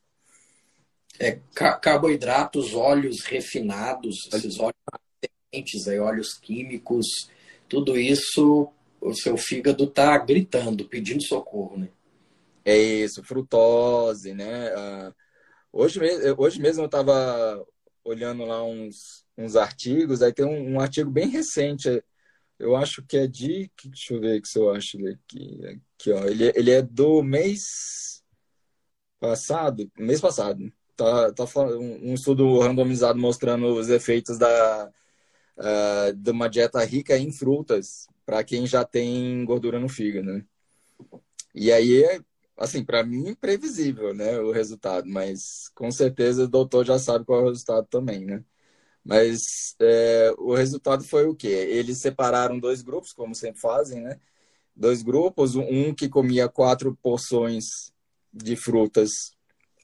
[1.18, 1.40] É,
[1.82, 7.30] carboidratos, óleos refinados, esses óleos aí, óleos químicos,
[7.70, 8.74] tudo isso
[9.06, 11.90] o seu fígado tá gritando, pedindo socorro, né?
[12.66, 14.74] É isso, frutose, né?
[14.76, 15.14] Ah,
[15.72, 16.00] hoje,
[16.38, 17.64] hoje mesmo eu estava
[18.04, 22.04] olhando lá uns, uns artigos, aí tem um, um, artigo bem recente,
[22.58, 23.72] eu acho que é de.
[23.86, 25.60] Deixa eu ver se eu acho aqui.
[25.68, 28.24] aqui ó, ele, ele é do mês
[29.20, 30.72] passado, mês passado.
[30.96, 31.44] Tá, tá
[31.78, 34.90] um estudo randomizado mostrando os efeitos da,
[35.58, 40.46] uh, de uma dieta rica em frutas para quem já tem gordura no fígado, né?
[41.54, 42.04] E aí,
[42.58, 47.42] assim, para mim, previsível, né, o resultado, mas com certeza o doutor já sabe qual
[47.42, 48.44] é o resultado também, né?
[49.04, 51.48] Mas é, o resultado foi o quê?
[51.48, 54.20] Eles separaram dois grupos, como sempre fazem, né?
[54.76, 57.94] Dois grupos, um que comia quatro porções
[58.34, 59.36] de frutas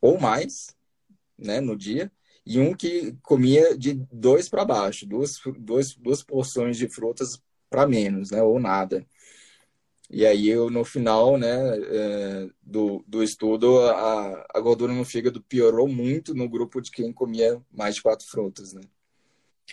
[0.02, 0.76] ou mais,
[1.38, 2.12] né, no dia,
[2.46, 7.88] e um que comia de dois para baixo, duas, duas, duas porções de frutas para
[7.88, 8.44] menos, né?
[8.44, 9.08] Ou nada.
[10.10, 15.42] E aí, eu, no final né, é, do, do estudo, a, a gordura no fígado
[15.42, 18.82] piorou muito no grupo de quem comia mais de quatro frutas, né?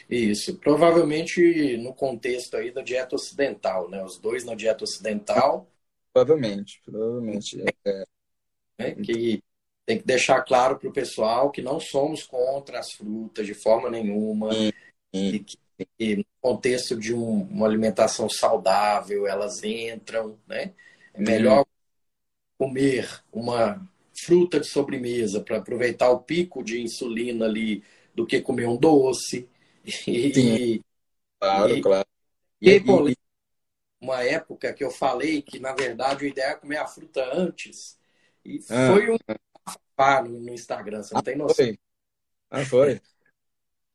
[0.08, 4.02] Isso, provavelmente no contexto aí da dieta ocidental, né?
[4.04, 5.68] Os dois na dieta ocidental.
[6.12, 7.60] Provavelmente, provavelmente.
[7.84, 8.04] É.
[8.80, 9.42] É, que
[9.84, 13.90] tem que deixar claro para o pessoal que não somos contra as frutas de forma
[13.90, 14.52] nenhuma.
[14.52, 14.70] Sim,
[15.12, 15.28] sim.
[15.30, 15.58] E que
[15.98, 20.72] e no contexto de um, uma alimentação saudável, elas entram, né?
[21.14, 21.64] É melhor
[22.56, 23.80] comer uma
[24.24, 29.48] fruta de sobremesa para aproveitar o pico de insulina ali do que comer um doce.
[30.06, 30.80] E, Sim.
[31.40, 32.08] Claro, e, claro.
[32.60, 33.16] E, e,
[34.00, 37.98] uma época que eu falei que, na verdade, o ideal é comer a fruta antes.
[38.44, 38.92] E ah.
[38.92, 39.16] foi um
[40.22, 41.54] no, no Instagram, você não ah, tem noção.
[41.54, 41.78] Foi.
[42.50, 43.00] Ah, foi.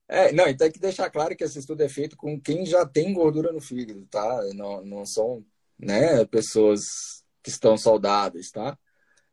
[0.08, 2.86] É, não, então tem que deixar claro que esse estudo é feito com quem já
[2.86, 4.42] tem gordura no fígado, tá?
[4.54, 5.44] Não, não são
[5.78, 6.26] né?
[6.26, 8.78] Pessoas que estão saudáveis, tá?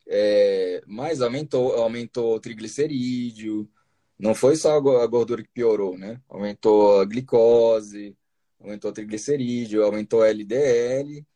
[0.09, 3.71] É, mas aumentou, aumentou o triglicerídeo,
[4.19, 6.21] não foi só a gordura que piorou, né?
[6.29, 8.17] Aumentou a glicose,
[8.61, 11.27] aumentou o triglicerídeo, aumentou a LDL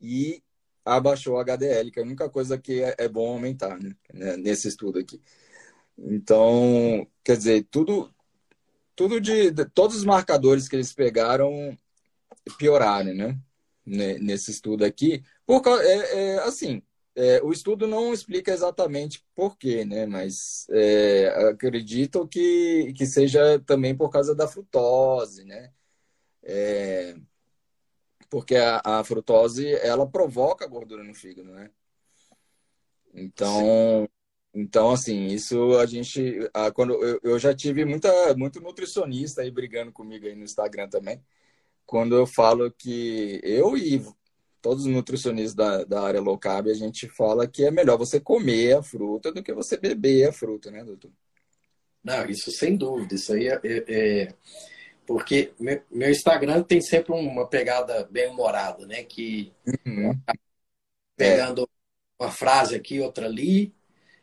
[0.00, 0.42] e
[0.84, 3.96] abaixou o HDL, que é a única coisa que é, é bom aumentar, né?
[4.38, 5.20] Nesse estudo aqui.
[5.98, 8.12] Então, quer dizer, tudo,
[9.00, 11.74] tudo de, de, todos os marcadores que eles pegaram
[12.58, 13.40] pioraram, né?
[13.86, 16.82] Nesse estudo aqui, por é, é assim,
[17.14, 20.04] é, o estudo não explica exatamente por quê, né?
[20.04, 25.72] Mas é, acredito que, que seja também por causa da frutose, né?
[26.42, 27.16] É,
[28.28, 31.70] porque a, a, frutose ela provoca gordura no fígado, né?
[33.14, 34.19] Então, Sim.
[34.54, 39.50] Então assim, isso a gente, a, quando eu, eu, já tive muita muito nutricionista aí
[39.50, 41.22] brigando comigo aí no Instagram também,
[41.86, 44.04] quando eu falo que eu e
[44.60, 48.20] todos os nutricionistas da, da área low carb, a gente fala que é melhor você
[48.20, 51.10] comer a fruta do que você beber a fruta, né, doutor?
[52.02, 53.14] Não, isso sem dúvida.
[53.14, 54.34] Isso aí é, é, é
[55.06, 59.02] porque meu Instagram tem sempre uma pegada bem humorada, né?
[59.02, 59.52] Que
[59.86, 60.18] uhum.
[61.16, 62.24] pegando é.
[62.24, 63.74] uma frase aqui, outra ali,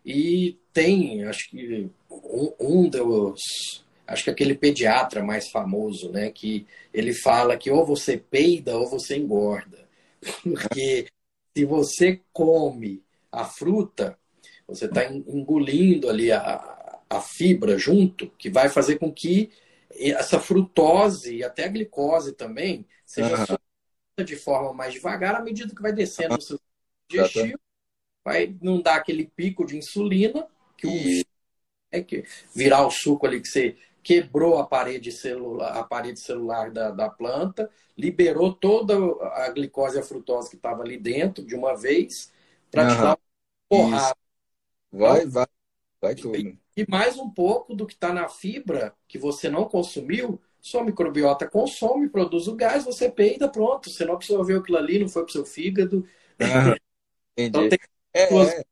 [0.08, 6.66] e tem, acho que um, um dos acho que aquele pediatra mais famoso, né, que
[6.94, 9.86] ele fala que ou você peida ou você engorda.
[10.42, 11.08] Porque
[11.54, 14.18] se você come a fruta,
[14.66, 19.52] você está engolindo ali a, a fibra junto, que vai fazer com que
[19.92, 24.24] essa frutose e até a glicose também seja uhum.
[24.24, 26.38] de forma mais devagar à medida que vai descendo uhum.
[26.38, 26.60] o seu
[27.10, 27.60] digestivo,
[28.28, 31.24] vai não dar aquele pico de insulina que o
[31.90, 36.70] é que virar o suco ali que você quebrou a parede celular, a parede celular
[36.70, 38.96] da, da planta, liberou toda
[39.32, 42.30] a glicose e a frutose que estava ali dentro de uma vez
[42.70, 42.90] para uhum.
[42.90, 43.20] te dar uma
[43.70, 44.18] porrada.
[44.92, 45.48] Vai, vai,
[46.02, 46.36] vai tudo.
[46.36, 50.84] E, e mais um pouco do que está na fibra que você não consumiu, sua
[50.84, 53.90] microbiota consome, produz o gás, você peida, pronto.
[53.90, 56.06] Você não absorveu aquilo ali, não foi para o seu fígado.
[56.42, 56.76] Uhum.
[57.40, 57.78] Então, tem...
[58.24, 58.64] é, é,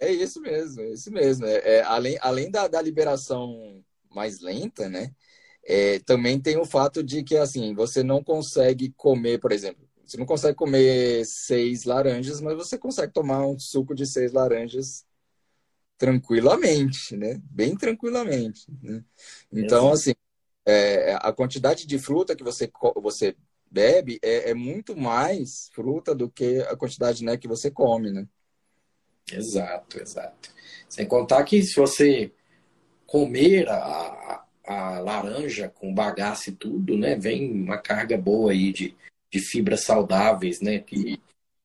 [0.00, 1.46] é, isso mesmo, é isso mesmo.
[1.46, 5.12] É, é, além, além da, da liberação mais lenta, né?
[5.64, 10.16] É, também tem o fato de que, assim, você não consegue comer, por exemplo, você
[10.16, 15.04] não consegue comer seis laranjas, mas você consegue tomar um suco de seis laranjas
[15.98, 17.38] tranquilamente, né?
[17.50, 18.64] Bem tranquilamente.
[18.82, 19.04] Né?
[19.52, 20.14] Então, assim,
[20.64, 22.70] é, a quantidade de fruta que você,
[23.02, 23.36] você
[23.70, 28.26] bebe é, é, muito mais fruta do que a quantidade né, que você come, né?
[29.32, 30.50] Exato, exato.
[30.88, 32.32] Sem contar que se você
[33.06, 37.16] comer a, a laranja com bagaço e tudo, né?
[37.16, 38.94] Vem uma carga boa aí de,
[39.30, 40.78] de fibras saudáveis, né?
[40.78, 41.18] Que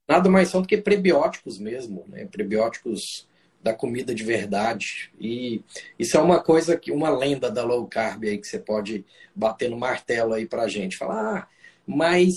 [0.07, 2.25] nada mais são do que prebióticos mesmo, né?
[2.25, 3.27] Prebióticos
[3.61, 5.11] da comida de verdade.
[5.19, 5.61] E
[5.99, 9.69] isso é uma coisa que uma lenda da low carb aí que você pode bater
[9.69, 11.47] no martelo aí pra gente, falar: ah,
[11.85, 12.33] mas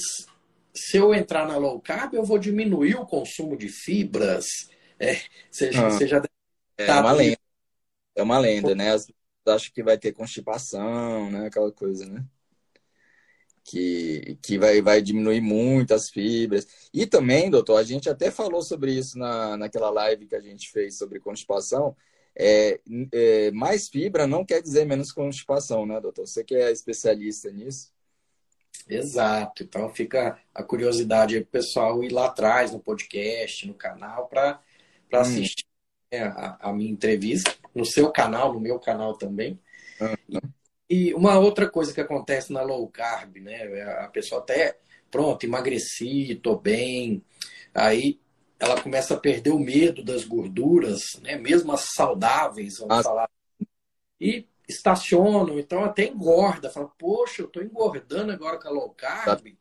[0.74, 4.68] se eu entrar na low carb, eu vou diminuir o consumo de fibras.
[4.98, 6.22] É, você, ah, você já
[6.78, 7.38] é uma lenda.
[8.14, 8.92] É uma lenda, né?
[8.92, 11.46] As pessoas acham que vai ter constipação, né?
[11.46, 12.24] Aquela coisa, né?
[13.64, 16.88] Que, que vai, vai diminuir muito as fibras.
[16.92, 20.70] E também, doutor, a gente até falou sobre isso na, naquela live que a gente
[20.70, 21.96] fez sobre constipação.
[22.38, 22.80] É,
[23.12, 26.26] é, mais fibra não quer dizer menos constipação, né, doutor?
[26.26, 27.90] Você que é especialista nisso.
[28.88, 29.62] Exato.
[29.64, 34.60] Então fica a curiosidade aí pro pessoal ir lá atrás no podcast, no canal, para
[35.12, 35.18] hum.
[35.18, 35.66] assistir
[36.12, 39.58] né, a, a, minha entrevista no seu canal, no meu canal também.
[40.00, 40.40] Uhum.
[40.88, 43.82] E, e uma outra coisa que acontece na low carb, né?
[44.00, 44.78] A pessoa até,
[45.10, 47.22] pronto, emagreci, tô bem.
[47.74, 48.18] Aí
[48.58, 51.36] ela começa a perder o medo das gorduras, né?
[51.36, 53.28] Mesmo as saudáveis, vamos falar.
[54.20, 56.70] E estacionam, então até engorda.
[56.70, 59.56] Fala, poxa, eu tô engordando agora com a low carb.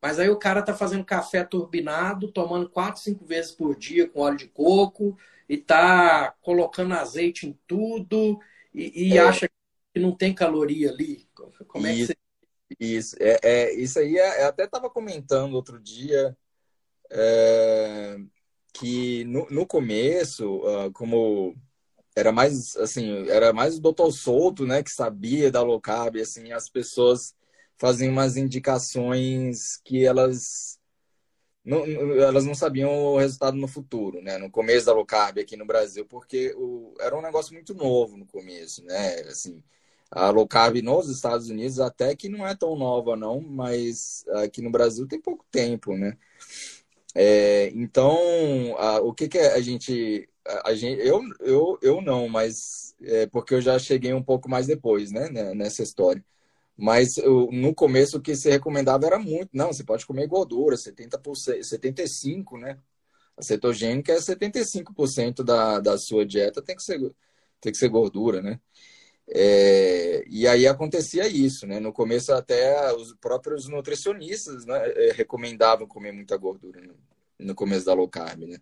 [0.00, 4.20] Mas aí o cara tá fazendo café turbinado, tomando quatro, cinco vezes por dia com
[4.20, 5.16] óleo de coco,
[5.48, 8.38] e tá colocando azeite em tudo
[8.72, 9.20] e, e é.
[9.20, 9.48] acha
[9.92, 11.28] que não tem caloria ali.
[11.66, 12.76] Como é isso, que você...
[12.78, 16.36] Isso, é, é, isso aí é, eu até estava comentando outro dia
[17.10, 18.16] é,
[18.72, 21.56] que no, no começo, uh, como
[22.14, 26.52] era mais assim, era mais o doutor Souto, né, que sabia da low carb, assim,
[26.52, 27.34] as pessoas
[27.80, 30.78] faziam umas indicações que elas
[31.64, 31.84] não,
[32.20, 34.36] elas não sabiam o resultado no futuro, né?
[34.38, 38.18] No começo da low carb aqui no Brasil, porque o, era um negócio muito novo
[38.18, 39.20] no começo, né?
[39.22, 39.62] Assim,
[40.10, 44.60] a low carb nos Estados Unidos até que não é tão nova não, mas aqui
[44.60, 46.18] no Brasil tem pouco tempo, né?
[47.14, 48.18] É, então,
[48.78, 50.28] a, o que, que a gente.
[50.64, 54.66] A, gente eu, eu, eu não, mas é porque eu já cheguei um pouco mais
[54.66, 56.24] depois, né nessa história.
[56.80, 57.16] Mas
[57.52, 59.50] no começo o que se recomendava era muito.
[59.52, 62.78] Não, você pode comer gordura, 70%, 75%, né?
[63.36, 66.98] A cetogênica é 75% da, da sua dieta tem que ser,
[67.60, 68.60] tem que ser gordura, né?
[69.32, 71.78] É, e aí acontecia isso, né?
[71.78, 76.80] No começo até os próprios nutricionistas né, é, recomendavam comer muita gordura
[77.38, 78.58] no, começo da low carb, né?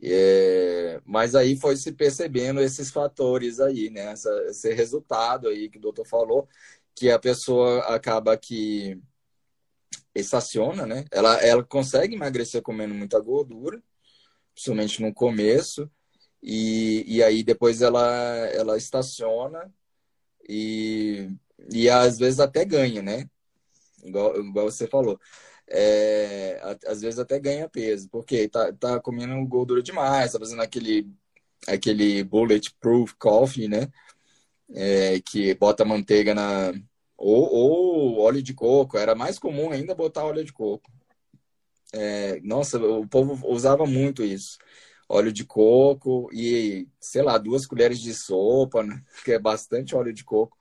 [0.00, 4.14] É, mas aí foi se percebendo esses fatores aí, né?
[4.48, 6.48] Esse resultado aí que o doutor falou,
[6.98, 9.00] que a pessoa acaba que
[10.14, 11.04] estaciona, né?
[11.10, 13.82] Ela, ela consegue emagrecer comendo muita gordura,
[14.54, 15.90] principalmente no começo,
[16.42, 18.06] e, e aí depois ela,
[18.52, 19.72] ela estaciona
[20.48, 21.30] e,
[21.72, 23.28] e às vezes até ganha, né?
[24.04, 25.20] Igual, igual você falou.
[25.68, 31.06] É, às vezes até ganha peso, porque tá, tá comendo gordura demais, tá fazendo aquele,
[31.66, 33.88] aquele bulletproof coffee, né?
[34.74, 36.72] É, que bota manteiga na,
[37.18, 38.96] ou, ou óleo de coco.
[38.96, 40.90] Era mais comum ainda botar óleo de coco.
[41.92, 44.58] É, nossa, o povo usava muito isso.
[45.08, 49.02] Óleo de coco e, sei lá, duas colheres de sopa, né?
[49.24, 50.56] que é bastante óleo de coco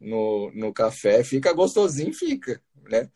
[0.00, 1.24] no, no café.
[1.24, 3.10] Fica gostosinho, fica, né?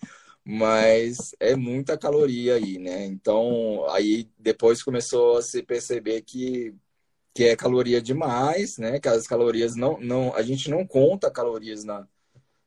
[0.45, 3.07] Mas é muita caloria aí, né?
[3.07, 6.74] Então, aí depois começou a se perceber que,
[7.35, 9.01] que é caloria demais, né?
[9.01, 10.35] Que as calorias não, não...
[10.35, 12.07] A gente não conta calorias na,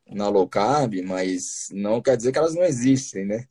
[0.09, 3.47] na low carb, mas não quer dizer que elas não existem, né?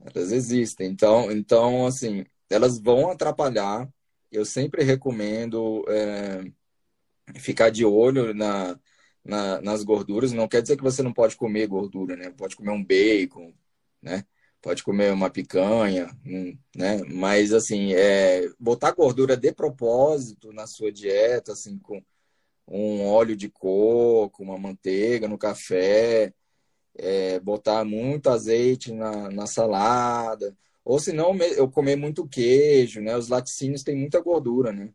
[0.00, 0.88] Elas existem.
[0.88, 3.88] Então, então assim, elas vão atrapalhar.
[4.32, 6.44] Eu sempre recomendo é,
[7.38, 8.78] ficar de olho na,
[9.24, 10.32] na, nas gorduras.
[10.32, 12.30] Não quer dizer que você não pode comer gordura, né?
[12.30, 13.52] Pode comer um bacon,
[14.02, 14.24] né?
[14.62, 16.10] Pode comer uma picanha,
[16.76, 17.02] né?
[17.08, 22.02] Mas, assim, é, botar gordura de propósito na sua dieta, assim, com
[22.70, 26.32] um óleo de coco, uma manteiga no café,
[26.96, 33.16] é, botar muito azeite na, na salada, ou se não, eu comer muito queijo, né?
[33.16, 34.90] Os laticínios têm muita gordura, né?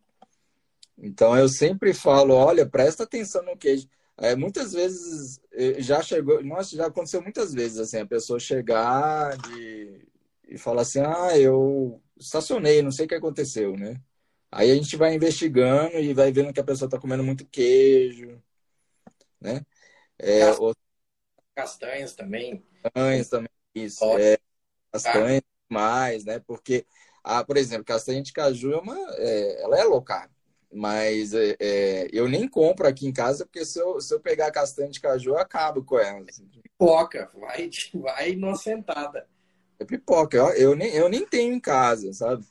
[0.98, 3.88] Então eu sempre falo, olha, presta atenção no queijo.
[4.18, 9.38] É, muitas vezes é, já chegou, nossa, já aconteceu muitas vezes assim, a pessoa chegar
[9.38, 10.08] de,
[10.48, 14.02] e falar assim, ah, eu estacionei, não sei o que aconteceu, né?
[14.56, 18.42] Aí a gente vai investigando e vai vendo que a pessoa está comendo muito queijo,
[19.42, 19.66] né?
[20.18, 20.44] É,
[21.54, 22.66] castanhas também.
[22.82, 24.02] Castanhas também, isso.
[24.18, 24.38] É,
[24.94, 26.40] castanhas mais, né?
[26.40, 26.86] Porque,
[27.22, 30.32] ah, por exemplo, castanha de caju é uma, é, ela é low carb,
[30.72, 34.52] mas é, é, eu nem compro aqui em casa porque se eu, se eu pegar
[34.52, 36.26] castanha de caju eu acabo com ela.
[36.30, 36.48] Assim.
[36.64, 39.28] Pipoca, vai, vai numa sentada.
[39.78, 42.46] É pipoca, eu, eu, nem, eu nem tenho em casa, sabe?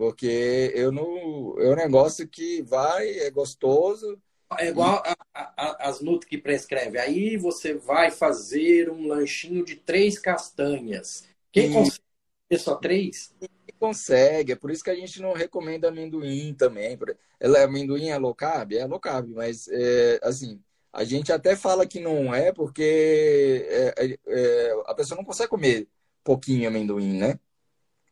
[0.00, 1.60] Porque eu não.
[1.60, 4.18] É um negócio que vai, é gostoso.
[4.58, 5.10] É igual e...
[5.34, 6.98] a, a, as nutas que prescreve.
[6.98, 11.28] Aí você vai fazer um lanchinho de três castanhas.
[11.52, 11.74] Quem e...
[11.74, 12.02] consegue
[12.48, 13.34] ter só três?
[13.78, 16.98] consegue, é por isso que a gente não recomenda amendoim também.
[17.38, 18.72] Ela, amendoim é low carb?
[18.72, 23.94] É low carb, mas é, assim, a gente até fala que não é porque é,
[23.98, 25.88] é, é a pessoa não consegue comer
[26.24, 27.38] pouquinho amendoim, né?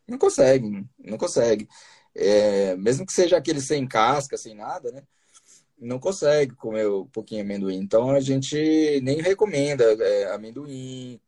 [0.09, 1.67] Não consegue, não consegue.
[2.15, 5.03] É, mesmo que seja aquele sem casca, sem nada, né?
[5.79, 7.77] Não consegue comer um pouquinho de amendoim.
[7.77, 8.55] Então a gente
[9.01, 11.19] nem recomenda é, amendoim.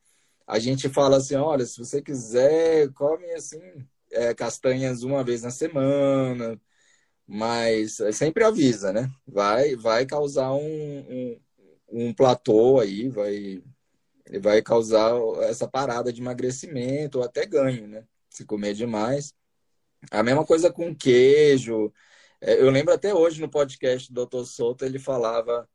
[0.48, 3.62] A gente fala assim, olha, se você quiser, come assim
[4.12, 6.60] é, castanhas uma vez na semana,
[7.28, 9.10] mas sempre avisa, né?
[9.28, 11.42] Vai, vai causar um, um,
[11.92, 13.64] um platô aí, vai,
[14.42, 15.14] vai causar
[15.44, 18.06] essa parada de emagrecimento ou até ganho, né?
[18.32, 19.36] Se comer demais.
[20.10, 21.94] A mesma coisa com queijo.
[22.40, 24.46] É, eu lembro até hoje no podcast do Dr.
[24.46, 25.70] Souto, ele falava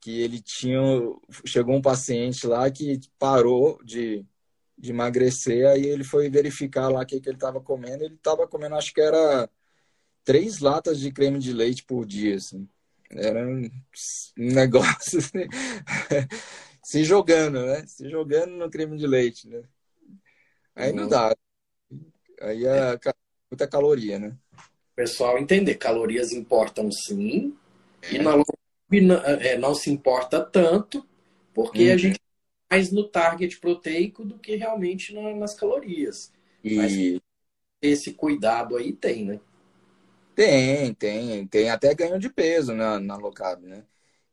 [0.00, 0.80] que ele tinha.
[1.44, 4.24] Chegou um paciente lá que parou de,
[4.78, 8.04] de emagrecer, aí ele foi verificar lá o que, que ele estava comendo.
[8.04, 9.50] Ele estava comendo, acho que era
[10.24, 12.36] três latas de creme de leite por dia.
[12.36, 12.68] Assim.
[13.10, 13.68] Era um
[14.36, 15.46] negócio assim,
[16.82, 17.86] se jogando, né?
[17.86, 19.62] Se jogando no creme de leite, né?
[20.74, 21.34] Aí não, não dá.
[22.40, 23.12] Aí é, é
[23.50, 24.36] muita caloria, né?
[24.94, 27.56] Pessoal, entender, calorias importam sim,
[28.02, 28.14] é.
[28.14, 28.32] e na
[29.40, 31.06] é, não se importa tanto,
[31.54, 31.98] porque a uhum.
[31.98, 32.20] gente
[32.70, 36.32] mais no target proteico do que realmente na, nas calorias.
[36.62, 37.20] E Mas
[37.80, 39.40] esse cuidado aí tem, né?
[40.34, 43.84] Tem, tem, tem até ganho de peso na, na low carb, né?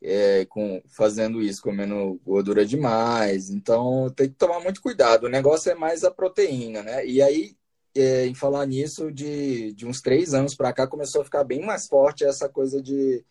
[0.01, 3.49] É, com, fazendo isso, comendo gordura demais.
[3.49, 5.24] Então tem que tomar muito cuidado.
[5.26, 7.06] O negócio é mais a proteína, né?
[7.06, 7.56] E aí
[7.95, 11.65] é, em falar nisso, de, de uns três anos para cá, começou a ficar bem
[11.65, 13.25] mais forte essa coisa de,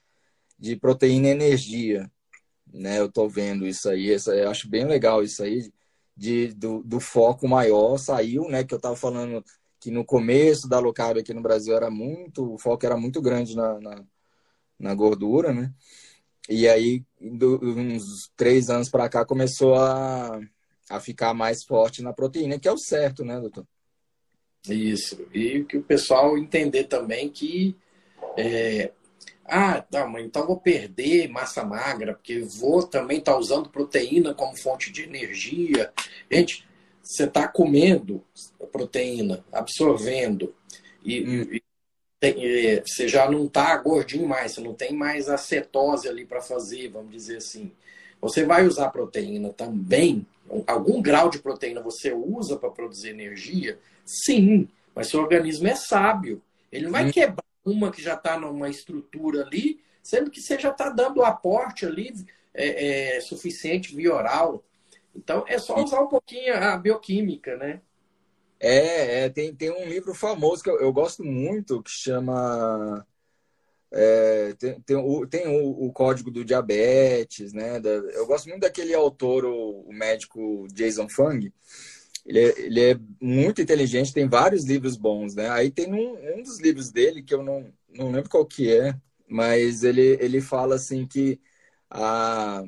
[0.59, 2.11] de proteína e energia.
[2.73, 2.99] Né?
[2.99, 5.71] Eu estou vendo isso aí, essa, eu acho bem legal isso aí,
[6.17, 8.65] de, do, do foco maior saiu, né?
[8.65, 9.45] Que eu estava falando
[9.81, 13.21] que no começo da low carb aqui no Brasil era muito, o foco era muito
[13.21, 14.05] grande na, na,
[14.79, 15.73] na gordura, né?
[16.49, 20.41] E aí, do, uns três anos para cá, começou a,
[20.91, 23.67] a ficar mais forte na proteína, que é o certo, né, doutor?
[24.69, 25.27] Isso.
[25.33, 27.77] E que o pessoal entender também que.
[28.37, 28.93] É...
[29.47, 34.33] Ah, tá, mas então vou perder massa magra, porque vou também estar tá usando proteína
[34.33, 35.93] como fonte de energia.
[36.31, 36.67] Gente,
[37.03, 38.25] você está comendo
[38.73, 40.55] proteína, absorvendo,
[41.05, 41.43] e, hum.
[41.53, 41.63] e
[42.19, 46.41] tem, você já não está gordinho mais, você não tem mais a cetose ali para
[46.41, 47.71] fazer, vamos dizer assim.
[48.25, 50.27] Você vai usar proteína também,
[50.67, 53.79] algum grau de proteína você usa para produzir energia?
[54.03, 56.41] Sim, mas seu organismo é sábio.
[56.73, 57.13] Ele não vai hum.
[57.13, 61.23] quebrar uma que já está numa estrutura ali, sendo que você já está dando o
[61.23, 62.15] aporte ali
[62.55, 64.65] é, é, suficiente via oral.
[65.15, 67.83] Então é só usar um pouquinho a bioquímica, né?
[68.59, 73.07] É, é tem, tem um livro famoso que eu, eu gosto muito que chama.
[73.97, 77.79] É, tem, tem, o, tem o, o, Código do Diabetes, né?
[77.79, 81.53] Da, eu gosto muito daquele autor, o, o médico Jason Fung.
[82.27, 85.49] Ele é, ele é, muito inteligente, tem vários livros bons, né?
[85.51, 88.97] Aí tem um, um dos livros dele que eu não, não lembro qual que é,
[89.29, 91.41] mas ele, ele fala assim que
[91.89, 92.65] a,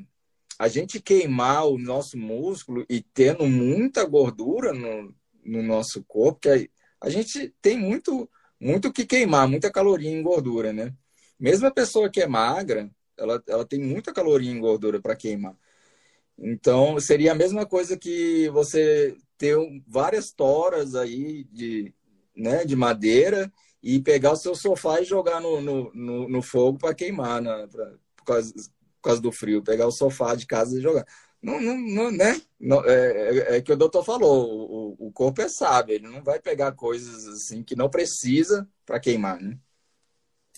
[0.59, 5.13] a gente queimar o nosso músculo e tendo muita gordura no,
[5.45, 10.23] no nosso corpo, que a, a gente tem muito muito que queimar, muita caloria em
[10.23, 10.95] gordura, né?
[11.39, 15.57] Mesmo a pessoa que é magra, ela, ela tem muita caloria em gordura para queimar.
[16.39, 19.57] Então, seria a mesma coisa que você ter
[19.87, 21.95] várias toras aí de,
[22.35, 26.79] né, de madeira e pegar o seu sofá e jogar no, no, no, no fogo
[26.79, 27.67] para queimar, né?
[27.71, 29.63] Pra, por, causa, por causa do frio.
[29.63, 31.07] Pegar o sofá de casa e jogar.
[31.41, 32.41] Não, não, não né?
[32.59, 36.23] Não, é, é, é, que o doutor falou, o, o corpo é sábio, ele não
[36.23, 39.59] vai pegar coisas assim que não precisa para queimar, né?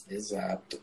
[0.09, 0.81] Exato.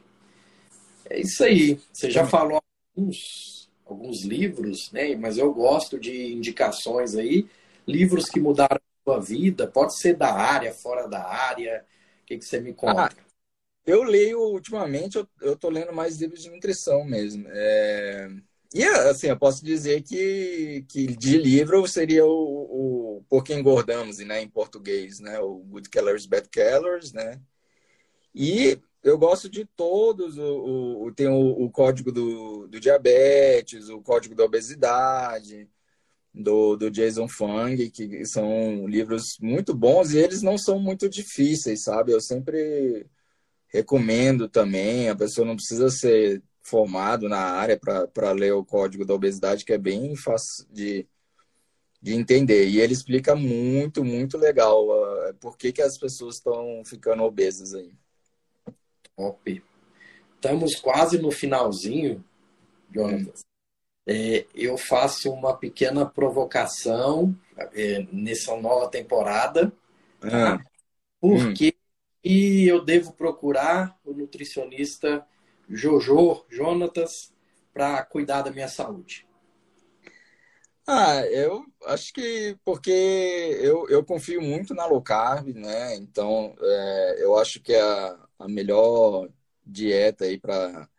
[1.09, 1.79] É isso aí.
[1.91, 2.61] Você já falou
[2.95, 5.15] alguns, alguns livros, né?
[5.15, 7.47] Mas eu gosto de indicações aí,
[7.87, 11.85] livros que mudaram a sua vida, pode ser da área, fora da área.
[12.23, 13.03] O que, que você me conta?
[13.03, 13.09] Ah,
[13.85, 17.45] eu leio ultimamente, eu, eu tô lendo mais livros de nutrição mesmo.
[17.49, 18.29] É
[18.75, 24.17] e assim, eu posso dizer que, que de livro seria o, o Por que Engordamos,
[24.17, 25.39] né, em português, né?
[25.39, 27.39] O Good Calories, Bad Calories, né?
[28.33, 30.37] E eu gosto de todos.
[30.37, 35.69] O, o tem o, o código do, do, diabetes, o código da obesidade,
[36.33, 41.83] do, do Jason Fung, que são livros muito bons e eles não são muito difíceis,
[41.83, 42.11] sabe?
[42.11, 43.05] Eu sempre
[43.67, 45.09] recomendo também.
[45.09, 49.73] A pessoa não precisa ser formado na área para ler o código da obesidade, que
[49.73, 51.07] é bem fácil de,
[52.01, 52.67] de entender.
[52.69, 57.75] E ele explica muito, muito legal uh, por que, que as pessoas estão ficando obesas
[57.75, 57.93] aí.
[59.15, 59.63] Top.
[60.35, 62.23] Estamos quase no finalzinho,
[62.93, 63.27] Jonas.
[63.27, 63.31] Hum.
[64.07, 67.35] É, eu faço uma pequena provocação
[67.73, 69.73] é, nessa nova temporada.
[70.21, 70.59] Ah.
[71.19, 71.75] Porque
[72.23, 72.29] hum.
[72.67, 75.25] eu devo procurar o nutricionista
[75.67, 77.33] Jojo, Jonatas,
[77.73, 79.25] para cuidar da minha saúde?
[80.87, 82.91] Ah, eu acho que porque
[83.59, 85.95] eu, eu confio muito na low carb, né?
[85.95, 89.29] Então, é, eu acho que é a, a melhor
[89.65, 90.89] dieta aí para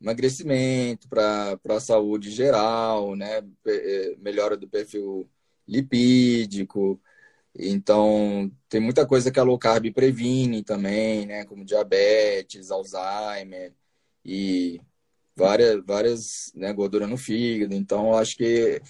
[0.00, 3.42] emagrecimento, para a saúde geral, né?
[3.66, 5.28] É, melhora do perfil
[5.66, 7.00] lipídico.
[7.58, 11.44] Então, tem muita coisa que a low carb previne também, né?
[11.46, 13.74] Como diabetes, Alzheimer
[14.24, 14.80] e
[15.36, 17.74] várias, várias né, gordura no fígado.
[17.74, 18.80] Então, acho que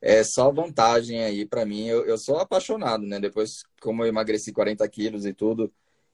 [0.00, 1.86] é só vantagem aí para mim.
[1.86, 3.20] Eu, eu sou apaixonado, né?
[3.20, 5.72] Depois, como eu emagreci 40 quilos e tudo,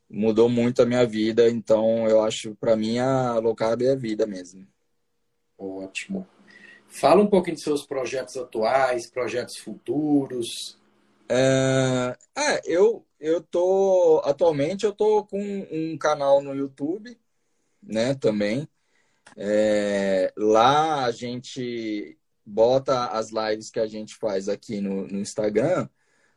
[0.08, 1.48] mudou muito a minha vida.
[1.48, 4.66] Então, eu acho, para mim, a low carb é a vida mesmo.
[5.58, 6.26] Ótimo.
[6.88, 10.78] Fala um pouquinho de seus projetos atuais, projetos futuros.
[11.28, 17.18] É, é, eu, eu tô, atualmente eu tô com um canal no YouTube,
[17.82, 18.68] né, também.
[19.36, 25.88] É, lá a gente bota as lives que a gente faz aqui no, no Instagram,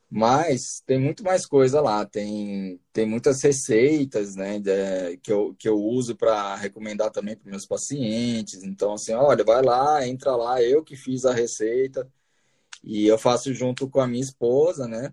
[0.09, 2.05] mas tem muito mais coisa lá.
[2.05, 7.49] Tem, tem muitas receitas, né, de, que, eu, que eu uso para recomendar também para
[7.51, 8.63] meus pacientes.
[8.63, 12.07] Então, assim, olha, vai lá, entra lá, eu que fiz a receita
[12.83, 15.11] e eu faço junto com a minha esposa, né?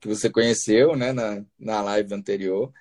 [0.00, 2.72] que você conheceu, né, na, na live anterior.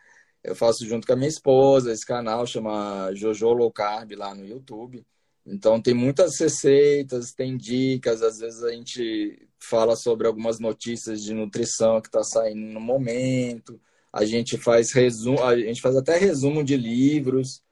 [0.44, 4.46] Eu faço junto com a minha esposa, esse canal chama Jojo Low Carb lá no
[4.46, 5.06] YouTube.
[5.46, 11.34] Então tem muitas receitas, tem dicas, às vezes a gente fala sobre algumas notícias de
[11.34, 13.80] nutrição que está saindo no momento.
[14.12, 17.64] A gente faz resumo, a gente faz até resumo de livros.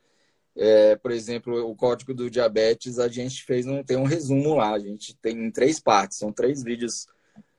[0.55, 4.73] É, por exemplo, o Código do Diabetes, a gente fez um, tem um resumo lá.
[4.73, 7.07] A gente tem em três partes, são três vídeos,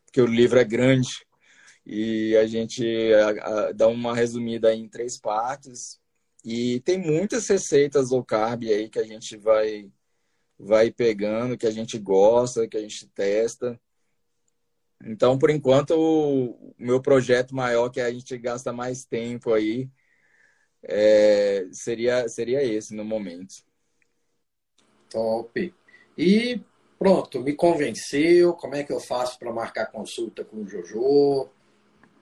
[0.04, 1.26] porque o livro é grande.
[1.84, 6.00] E a gente a, a, dá uma resumida em três partes.
[6.44, 9.90] E tem muitas receitas low carb aí que a gente vai
[10.58, 13.80] vai pegando, que a gente gosta, que a gente testa.
[15.04, 19.90] Então, por enquanto, o meu projeto maior que a gente gasta mais tempo aí
[20.82, 23.54] é, seria, seria esse no momento.
[25.10, 25.74] Top.
[26.16, 26.60] E
[26.98, 28.54] pronto, me convenceu.
[28.54, 31.50] Como é que eu faço para marcar consulta com o Jojo?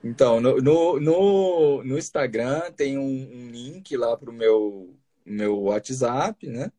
[0.03, 5.59] Então, no, no, no, no Instagram tem um, um link lá para o meu, meu
[5.61, 6.71] WhatsApp, né?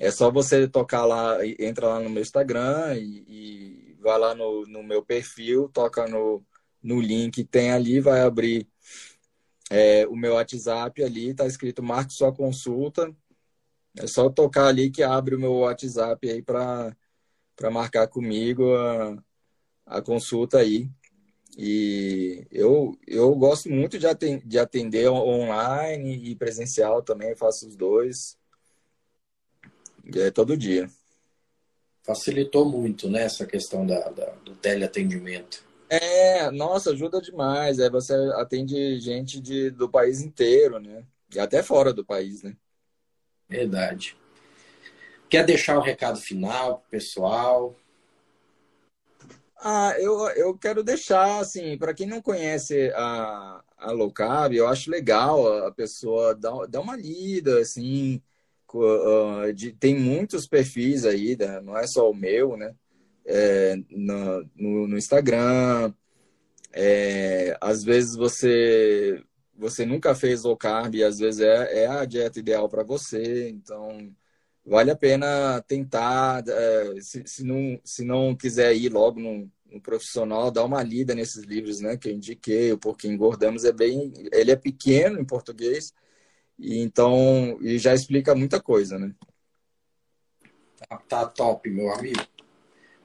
[0.00, 4.66] É só você tocar lá, entra lá no meu Instagram e, e vai lá no,
[4.66, 6.44] no meu perfil, toca no,
[6.82, 8.68] no link, tem ali, vai abrir
[9.70, 13.14] é, o meu WhatsApp ali, tá escrito marque sua consulta.
[13.96, 16.94] É só tocar ali que abre o meu WhatsApp aí para
[17.70, 19.16] marcar comigo a,
[19.86, 20.90] a consulta aí.
[21.56, 27.76] E eu, eu gosto muito de atender, de atender online e presencial também, faço os
[27.76, 28.38] dois.
[30.14, 30.90] É todo dia.
[32.02, 35.64] Facilitou muito, né, essa questão da, da, do teleatendimento.
[35.88, 37.78] É, nossa, ajuda demais.
[37.78, 41.04] Aí você atende gente de, do país inteiro, né?
[41.34, 42.56] E até fora do país, né?
[43.48, 44.16] Verdade.
[45.28, 47.76] Quer deixar um recado final pro pessoal?
[49.56, 54.66] Ah, eu, eu quero deixar, assim, para quem não conhece a, a low carb, eu
[54.66, 58.20] acho legal a pessoa dar, dar uma lida, assim,
[59.54, 61.60] de, tem muitos perfis aí, né?
[61.60, 62.74] não é só o meu, né?
[63.24, 65.92] É, no, no, no, Instagram,
[66.72, 69.22] é, às vezes você
[69.54, 73.48] você nunca fez low carb e às vezes é, é a dieta ideal para você,
[73.50, 74.12] então
[74.64, 79.80] vale a pena tentar, é, se, se, não, se não quiser ir logo no, no,
[79.80, 84.12] profissional, dá uma lida nesses livros né, que eu indiquei, o Porquê Engordamos é bem,
[84.32, 85.92] ele é pequeno em português,
[86.58, 89.14] e então, e já explica muita coisa, né?
[90.76, 92.20] Tá, tá top, meu amigo.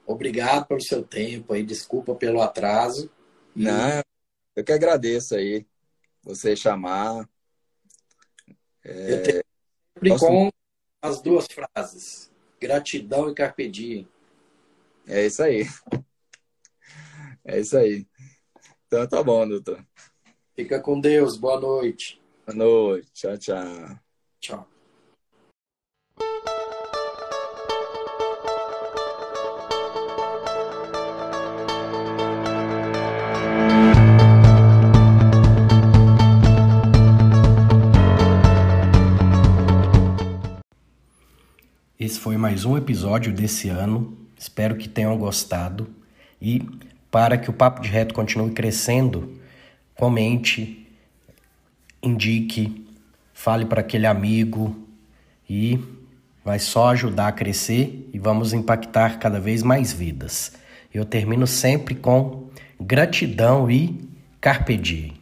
[0.06, 3.10] Obrigado pelo seu tempo aí, desculpa pelo atraso.
[3.54, 4.02] Não,
[4.56, 5.66] eu que agradeço aí
[6.22, 7.28] você chamar.
[8.84, 9.12] É...
[9.12, 9.44] Eu tenho
[9.94, 10.26] sempre Posso...
[10.26, 10.50] com
[11.02, 14.08] as duas frases: gratidão e carpe diem.
[15.06, 15.66] É isso aí.
[17.44, 18.06] É isso aí.
[18.86, 19.82] Então tá bom, doutor.
[20.54, 21.36] Fica com Deus.
[21.36, 22.17] Boa noite.
[22.48, 23.10] Boa noite.
[23.12, 23.98] Tchau, tchau.
[24.40, 24.66] Tchau.
[42.00, 44.16] Esse foi mais um episódio desse ano.
[44.38, 45.86] Espero que tenham gostado.
[46.40, 46.66] E
[47.10, 49.38] para que o Papo de Reto continue crescendo,
[49.94, 50.87] comente,
[52.02, 52.86] indique,
[53.32, 54.76] fale para aquele amigo
[55.48, 55.78] e
[56.44, 60.52] vai só ajudar a crescer e vamos impactar cada vez mais vidas.
[60.92, 62.48] Eu termino sempre com
[62.80, 64.08] gratidão e
[64.40, 65.17] carpe diem.